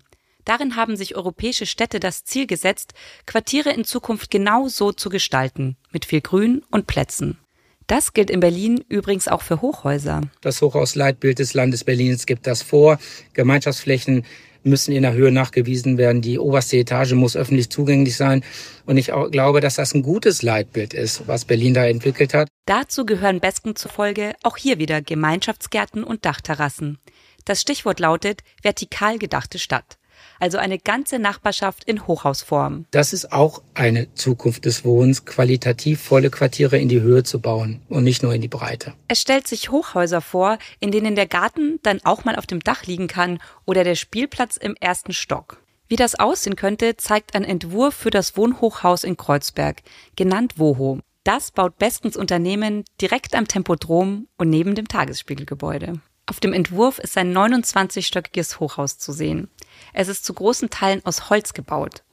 Darin 0.43 0.75
haben 0.75 0.97
sich 0.97 1.15
europäische 1.15 1.67
Städte 1.67 1.99
das 1.99 2.25
Ziel 2.25 2.47
gesetzt, 2.47 2.93
Quartiere 3.27 3.69
in 3.69 3.85
Zukunft 3.85 4.31
genau 4.31 4.67
so 4.67 4.91
zu 4.91 5.09
gestalten, 5.09 5.77
mit 5.91 6.05
viel 6.05 6.19
Grün 6.19 6.63
und 6.71 6.87
Plätzen. 6.87 7.37
Das 7.85 8.13
gilt 8.13 8.31
in 8.31 8.39
Berlin 8.39 8.83
übrigens 8.89 9.27
auch 9.27 9.43
für 9.43 9.61
Hochhäuser. 9.61 10.21
Das 10.41 10.61
Hochhausleitbild 10.61 11.37
des 11.37 11.53
Landes 11.53 11.83
Berlins 11.83 12.25
gibt 12.25 12.47
das 12.47 12.63
vor. 12.63 12.97
Gemeinschaftsflächen 13.33 14.25
müssen 14.63 14.93
in 14.93 15.03
der 15.03 15.13
Höhe 15.13 15.31
nachgewiesen 15.31 15.97
werden. 15.97 16.21
Die 16.21 16.39
oberste 16.39 16.77
Etage 16.77 17.13
muss 17.13 17.35
öffentlich 17.35 17.69
zugänglich 17.69 18.15
sein. 18.15 18.43
Und 18.85 18.97
ich 18.97 19.11
glaube, 19.31 19.61
dass 19.61 19.75
das 19.75 19.93
ein 19.93 20.03
gutes 20.03 20.41
Leitbild 20.41 20.93
ist, 20.93 21.27
was 21.27 21.45
Berlin 21.45 21.73
da 21.73 21.85
entwickelt 21.85 22.33
hat. 22.33 22.47
Dazu 22.65 23.05
gehören 23.05 23.39
Besken 23.39 23.75
zufolge 23.75 24.33
auch 24.43 24.57
hier 24.57 24.79
wieder 24.79 25.01
Gemeinschaftsgärten 25.01 26.03
und 26.03 26.25
Dachterrassen. 26.25 26.99
Das 27.45 27.61
Stichwort 27.61 27.99
lautet 27.99 28.41
vertikal 28.61 29.17
gedachte 29.17 29.59
Stadt 29.59 29.97
also 30.43 30.57
eine 30.57 30.77
ganze 30.77 31.19
Nachbarschaft 31.19 31.85
in 31.85 32.05
Hochhausform. 32.05 32.83
Das 32.91 33.13
ist 33.13 33.31
auch 33.31 33.61
eine 33.75 34.13
Zukunft 34.13 34.65
des 34.65 34.83
Wohnens, 34.83 35.23
qualitativ 35.23 36.01
volle 36.01 36.29
Quartiere 36.29 36.77
in 36.77 36.89
die 36.89 36.99
Höhe 36.99 37.23
zu 37.23 37.39
bauen 37.39 37.81
und 37.87 38.03
nicht 38.03 38.23
nur 38.23 38.33
in 38.33 38.41
die 38.41 38.49
Breite. 38.49 38.93
Es 39.07 39.21
stellt 39.21 39.47
sich 39.47 39.71
Hochhäuser 39.71 40.19
vor, 40.19 40.57
in 40.81 40.91
denen 40.91 41.15
der 41.15 41.27
Garten 41.27 41.79
dann 41.81 42.01
auch 42.03 42.25
mal 42.25 42.35
auf 42.35 42.45
dem 42.45 42.59
Dach 42.59 42.83
liegen 42.83 43.07
kann 43.07 43.39
oder 43.63 43.85
der 43.85 43.95
Spielplatz 43.95 44.57
im 44.57 44.75
ersten 44.81 45.13
Stock. 45.13 45.63
Wie 45.87 45.95
das 45.95 46.15
aussehen 46.15 46.57
könnte, 46.57 46.97
zeigt 46.97 47.35
ein 47.35 47.45
Entwurf 47.45 47.93
für 47.93 48.09
das 48.09 48.35
Wohnhochhaus 48.35 49.05
in 49.05 49.15
Kreuzberg, 49.15 49.77
genannt 50.17 50.55
WOHO. 50.57 50.99
Das 51.23 51.51
baut 51.51 51.77
Bestens 51.77 52.17
Unternehmen 52.17 52.83
direkt 52.99 53.33
am 53.33 53.47
Tempodrom 53.47 54.27
und 54.37 54.49
neben 54.49 54.75
dem 54.75 54.89
Tagesspiegelgebäude. 54.89 56.01
Auf 56.25 56.39
dem 56.39 56.53
Entwurf 56.53 56.99
ist 56.99 57.17
ein 57.17 57.35
29-stöckiges 57.35 58.59
Hochhaus 58.59 58.97
zu 58.97 59.11
sehen. 59.11 59.49
Es 59.91 60.07
ist 60.07 60.23
zu 60.23 60.33
großen 60.33 60.69
Teilen 60.69 61.05
aus 61.05 61.29
Holz 61.29 61.53
gebaut. 61.53 62.03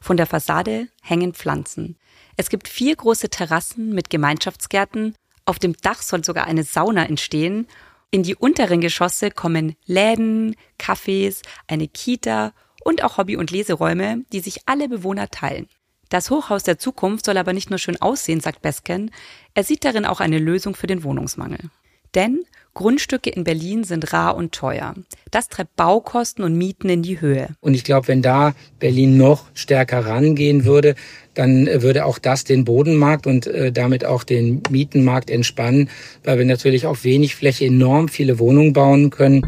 Von 0.00 0.16
der 0.16 0.26
Fassade 0.26 0.88
hängen 1.02 1.34
Pflanzen. 1.34 1.98
Es 2.36 2.48
gibt 2.48 2.68
vier 2.68 2.96
große 2.96 3.28
Terrassen 3.28 3.90
mit 3.90 4.08
Gemeinschaftsgärten. 4.08 5.14
Auf 5.44 5.58
dem 5.58 5.74
Dach 5.74 6.00
soll 6.00 6.24
sogar 6.24 6.46
eine 6.46 6.64
Sauna 6.64 7.04
entstehen. 7.04 7.66
In 8.10 8.22
die 8.22 8.36
unteren 8.36 8.80
Geschosse 8.80 9.30
kommen 9.30 9.76
Läden, 9.84 10.56
Cafés, 10.80 11.42
eine 11.66 11.88
Kita 11.88 12.54
und 12.84 13.04
auch 13.04 13.18
Hobby- 13.18 13.36
und 13.36 13.50
Leseräume, 13.50 14.24
die 14.32 14.40
sich 14.40 14.62
alle 14.64 14.88
Bewohner 14.88 15.28
teilen. 15.28 15.68
Das 16.08 16.30
Hochhaus 16.30 16.62
der 16.62 16.78
Zukunft 16.78 17.26
soll 17.26 17.36
aber 17.36 17.52
nicht 17.52 17.68
nur 17.68 17.78
schön 17.78 18.00
aussehen, 18.00 18.40
sagt 18.40 18.62
Besken, 18.62 19.10
er 19.52 19.64
sieht 19.64 19.84
darin 19.84 20.06
auch 20.06 20.20
eine 20.20 20.38
Lösung 20.38 20.74
für 20.74 20.86
den 20.86 21.04
Wohnungsmangel. 21.04 21.70
Denn 22.14 22.44
Grundstücke 22.78 23.30
in 23.30 23.42
Berlin 23.42 23.82
sind 23.82 24.12
rar 24.12 24.36
und 24.36 24.52
teuer. 24.52 24.94
Das 25.32 25.48
treibt 25.48 25.74
Baukosten 25.74 26.44
und 26.44 26.56
Mieten 26.56 26.88
in 26.88 27.02
die 27.02 27.20
Höhe. 27.20 27.48
Und 27.60 27.74
ich 27.74 27.82
glaube, 27.82 28.06
wenn 28.06 28.22
da 28.22 28.54
Berlin 28.78 29.16
noch 29.16 29.46
stärker 29.52 30.06
rangehen 30.06 30.64
würde, 30.64 30.94
dann 31.34 31.66
äh, 31.66 31.82
würde 31.82 32.04
auch 32.04 32.20
das 32.20 32.44
den 32.44 32.64
Bodenmarkt 32.64 33.26
und 33.26 33.48
äh, 33.48 33.72
damit 33.72 34.04
auch 34.04 34.22
den 34.22 34.62
Mietenmarkt 34.70 35.28
entspannen, 35.28 35.90
weil 36.22 36.38
wir 36.38 36.44
natürlich 36.44 36.86
auf 36.86 37.02
wenig 37.02 37.34
Fläche 37.34 37.66
enorm 37.66 38.06
viele 38.06 38.38
Wohnungen 38.38 38.72
bauen 38.72 39.10
können. 39.10 39.42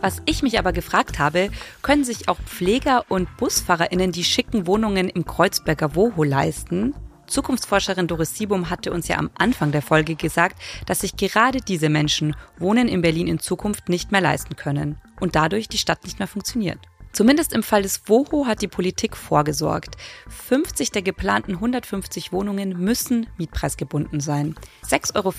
Was 0.00 0.22
ich 0.26 0.42
mich 0.42 0.58
aber 0.58 0.72
gefragt 0.72 1.20
habe, 1.20 1.50
können 1.82 2.02
sich 2.02 2.28
auch 2.28 2.40
Pfleger 2.40 3.04
und 3.08 3.28
BusfahrerInnen 3.36 4.10
die 4.10 4.24
schicken 4.24 4.66
Wohnungen 4.66 5.08
im 5.08 5.24
Kreuzberger 5.24 5.94
Woho 5.94 6.24
leisten? 6.24 6.94
Zukunftsforscherin 7.28 8.06
Doris 8.06 8.34
Siebum 8.34 8.70
hatte 8.70 8.92
uns 8.92 9.06
ja 9.06 9.18
am 9.18 9.30
Anfang 9.36 9.70
der 9.70 9.82
Folge 9.82 10.16
gesagt, 10.16 10.60
dass 10.86 11.00
sich 11.00 11.16
gerade 11.16 11.60
diese 11.60 11.88
Menschen 11.88 12.34
Wohnen 12.58 12.88
in 12.88 13.02
Berlin 13.02 13.28
in 13.28 13.38
Zukunft 13.38 13.88
nicht 13.88 14.10
mehr 14.10 14.20
leisten 14.20 14.56
können 14.56 15.00
und 15.20 15.36
dadurch 15.36 15.68
die 15.68 15.78
Stadt 15.78 16.04
nicht 16.04 16.18
mehr 16.18 16.28
funktioniert. 16.28 16.78
Zumindest 17.12 17.52
im 17.52 17.62
Fall 17.62 17.82
des 17.82 18.02
WOHO 18.06 18.46
hat 18.46 18.62
die 18.62 18.68
Politik 18.68 19.16
vorgesorgt. 19.16 19.96
50 20.28 20.90
der 20.90 21.02
geplanten 21.02 21.54
150 21.54 22.32
Wohnungen 22.32 22.78
müssen 22.78 23.26
mietpreisgebunden 23.38 24.20
sein. 24.20 24.54
6,50 24.86 25.16
Euro 25.16 25.32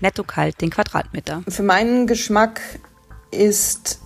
netto 0.00 0.24
kalt 0.24 0.60
den 0.60 0.70
Quadratmeter. 0.70 1.42
Für 1.48 1.62
meinen 1.62 2.06
Geschmack 2.06 2.60
ist 3.30 4.00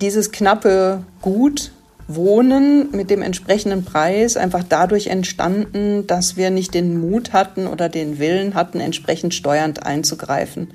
dieses 0.00 0.30
knappe 0.30 1.04
Gut 1.20 1.72
Wohnen 2.08 2.90
mit 2.90 3.10
dem 3.10 3.20
entsprechenden 3.20 3.84
Preis 3.84 4.38
einfach 4.38 4.64
dadurch 4.66 5.08
entstanden, 5.08 6.06
dass 6.06 6.36
wir 6.36 6.50
nicht 6.50 6.72
den 6.72 6.98
Mut 6.98 7.34
hatten 7.34 7.66
oder 7.66 7.90
den 7.90 8.18
Willen 8.18 8.54
hatten, 8.54 8.80
entsprechend 8.80 9.34
steuernd 9.34 9.84
einzugreifen. 9.84 10.72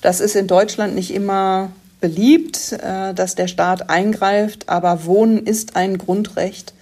Das 0.00 0.20
ist 0.20 0.34
in 0.36 0.46
Deutschland 0.46 0.94
nicht 0.94 1.12
immer 1.12 1.70
beliebt, 2.00 2.72
äh, 2.72 3.12
dass 3.14 3.34
der 3.34 3.46
Staat 3.46 3.90
eingreift, 3.90 4.68
aber 4.68 5.04
Wohnen 5.04 5.46
ist 5.46 5.76
ein 5.76 5.98
Grundrecht 5.98 6.72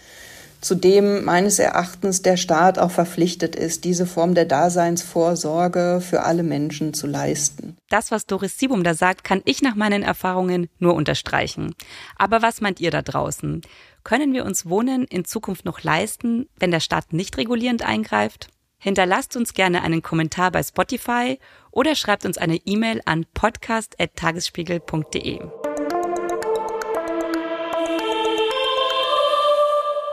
zu 0.63 0.75
dem 0.77 1.25
meines 1.25 1.59
Erachtens 1.59 2.23
der 2.23 2.39
Staat 2.39 2.79
auch 2.79 2.93
verpflichtet 2.93 3.57
ist, 3.57 3.85
diese 3.85 4.07
Form 4.07 4.35
der 4.35 4.47
Daseinsvorsorge 4.47 6.01
für 6.01 6.23
alle 6.23 6.45
Menschen 6.45 6.95
zu 6.95 7.07
leisten. 7.07 7.77
Das, 7.91 8.11
was 8.11 8.25
Doris 8.27 8.59
Siebum 8.59 8.83
da 8.85 8.95
sagt, 8.95 9.25
kann 9.25 9.43
ich 9.45 9.61
nach 9.61 9.75
meinen 9.75 10.03
Erfahrungen 10.03 10.69
nur 10.79 10.95
unterstreichen. 10.95 11.75
Aber 12.17 12.41
was 12.43 12.61
meint 12.61 12.81
ihr 12.81 12.91
da 12.91 13.03
draußen? 13.03 13.63
Können 14.05 14.33
wir 14.33 14.45
uns 14.45 14.67
Wohnen 14.67 15.05
in 15.05 15.25
Zukunft 15.25 15.65
noch 15.65 15.83
leisten, 15.83 16.49
wenn 16.59 16.71
der 16.71 16.81
Staat 16.81 17.13
nicht 17.13 17.37
regulierend 17.37 17.85
eingreift? 17.85 18.49
Hinterlasst 18.79 19.37
uns 19.37 19.55
gerne 19.55 19.83
einen 19.83 20.03
Kommentar 20.03 20.51
bei 20.51 20.63
Spotify 20.63 21.39
oder 21.71 21.95
schreibt 21.95 22.25
uns 22.25 22.39
eine 22.39 22.57
E-Mail 22.57 23.01
an 23.05 23.27
podcast.tagesspiegel.de. 23.33 25.41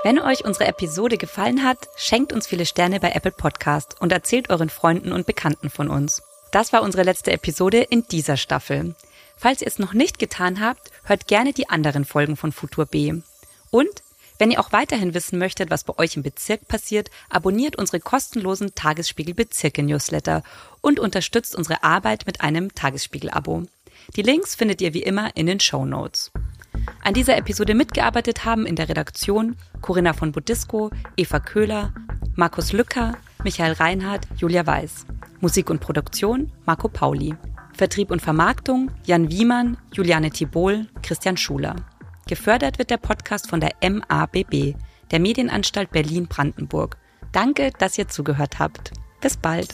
Wenn 0.01 0.17
euch 0.17 0.45
unsere 0.45 0.65
Episode 0.65 1.17
gefallen 1.17 1.61
hat, 1.61 1.89
schenkt 1.97 2.31
uns 2.31 2.47
viele 2.47 2.65
Sterne 2.65 3.01
bei 3.01 3.11
Apple 3.11 3.33
Podcast 3.33 3.99
und 3.99 4.13
erzählt 4.13 4.49
euren 4.49 4.69
Freunden 4.69 5.11
und 5.11 5.25
Bekannten 5.25 5.69
von 5.69 5.89
uns. 5.89 6.21
Das 6.53 6.71
war 6.71 6.83
unsere 6.83 7.03
letzte 7.03 7.33
Episode 7.33 7.81
in 7.81 8.05
dieser 8.07 8.37
Staffel. 8.37 8.95
Falls 9.35 9.59
ihr 9.59 9.67
es 9.67 9.77
noch 9.77 9.91
nicht 9.91 10.17
getan 10.17 10.61
habt, 10.61 10.89
hört 11.03 11.27
gerne 11.27 11.51
die 11.51 11.69
anderen 11.69 12.05
Folgen 12.05 12.37
von 12.37 12.53
Futur 12.53 12.85
B. 12.85 13.13
Und 13.71 14.03
wenn 14.37 14.51
ihr 14.51 14.61
auch 14.61 14.71
weiterhin 14.71 15.13
wissen 15.13 15.37
möchtet, 15.37 15.69
was 15.69 15.83
bei 15.83 15.97
euch 15.97 16.15
im 16.15 16.23
Bezirk 16.23 16.69
passiert, 16.69 17.09
abonniert 17.29 17.75
unsere 17.75 17.99
kostenlosen 17.99 18.73
Tagesspiegel 18.75 19.33
Bezirke 19.33 19.83
Newsletter 19.83 20.43
und 20.79 21.01
unterstützt 21.01 21.57
unsere 21.57 21.83
Arbeit 21.83 22.25
mit 22.25 22.39
einem 22.39 22.73
Tagesspiegel-Abo. 22.73 23.63
Die 24.15 24.21
Links 24.21 24.55
findet 24.55 24.79
ihr 24.79 24.93
wie 24.93 25.03
immer 25.03 25.35
in 25.35 25.45
den 25.45 25.59
Show 25.59 25.83
Notes. 25.83 26.31
An 27.03 27.13
dieser 27.13 27.37
Episode 27.37 27.75
mitgearbeitet 27.75 28.45
haben 28.45 28.65
in 28.65 28.75
der 28.75 28.89
Redaktion 28.89 29.55
Corinna 29.81 30.13
von 30.13 30.31
Budisco, 30.31 30.91
Eva 31.17 31.39
Köhler, 31.39 31.93
Markus 32.35 32.73
Lücker, 32.73 33.17
Michael 33.43 33.73
Reinhardt, 33.73 34.27
Julia 34.37 34.65
Weiß. 34.65 35.05
Musik 35.41 35.69
und 35.69 35.79
Produktion 35.79 36.51
Marco 36.65 36.87
Pauli. 36.87 37.35
Vertrieb 37.73 38.11
und 38.11 38.21
Vermarktung 38.21 38.91
Jan 39.05 39.31
Wiemann, 39.31 39.77
Juliane 39.93 40.31
Tibol, 40.31 40.87
Christian 41.01 41.37
Schuler. 41.37 41.75
Gefördert 42.27 42.77
wird 42.77 42.89
der 42.89 42.97
Podcast 42.97 43.49
von 43.49 43.59
der 43.59 43.71
MABB, 43.81 44.75
der 45.11 45.19
Medienanstalt 45.19 45.91
Berlin-Brandenburg. 45.91 46.97
Danke, 47.31 47.71
dass 47.77 47.97
ihr 47.97 48.07
zugehört 48.07 48.59
habt. 48.59 48.91
Bis 49.21 49.37
bald. 49.37 49.69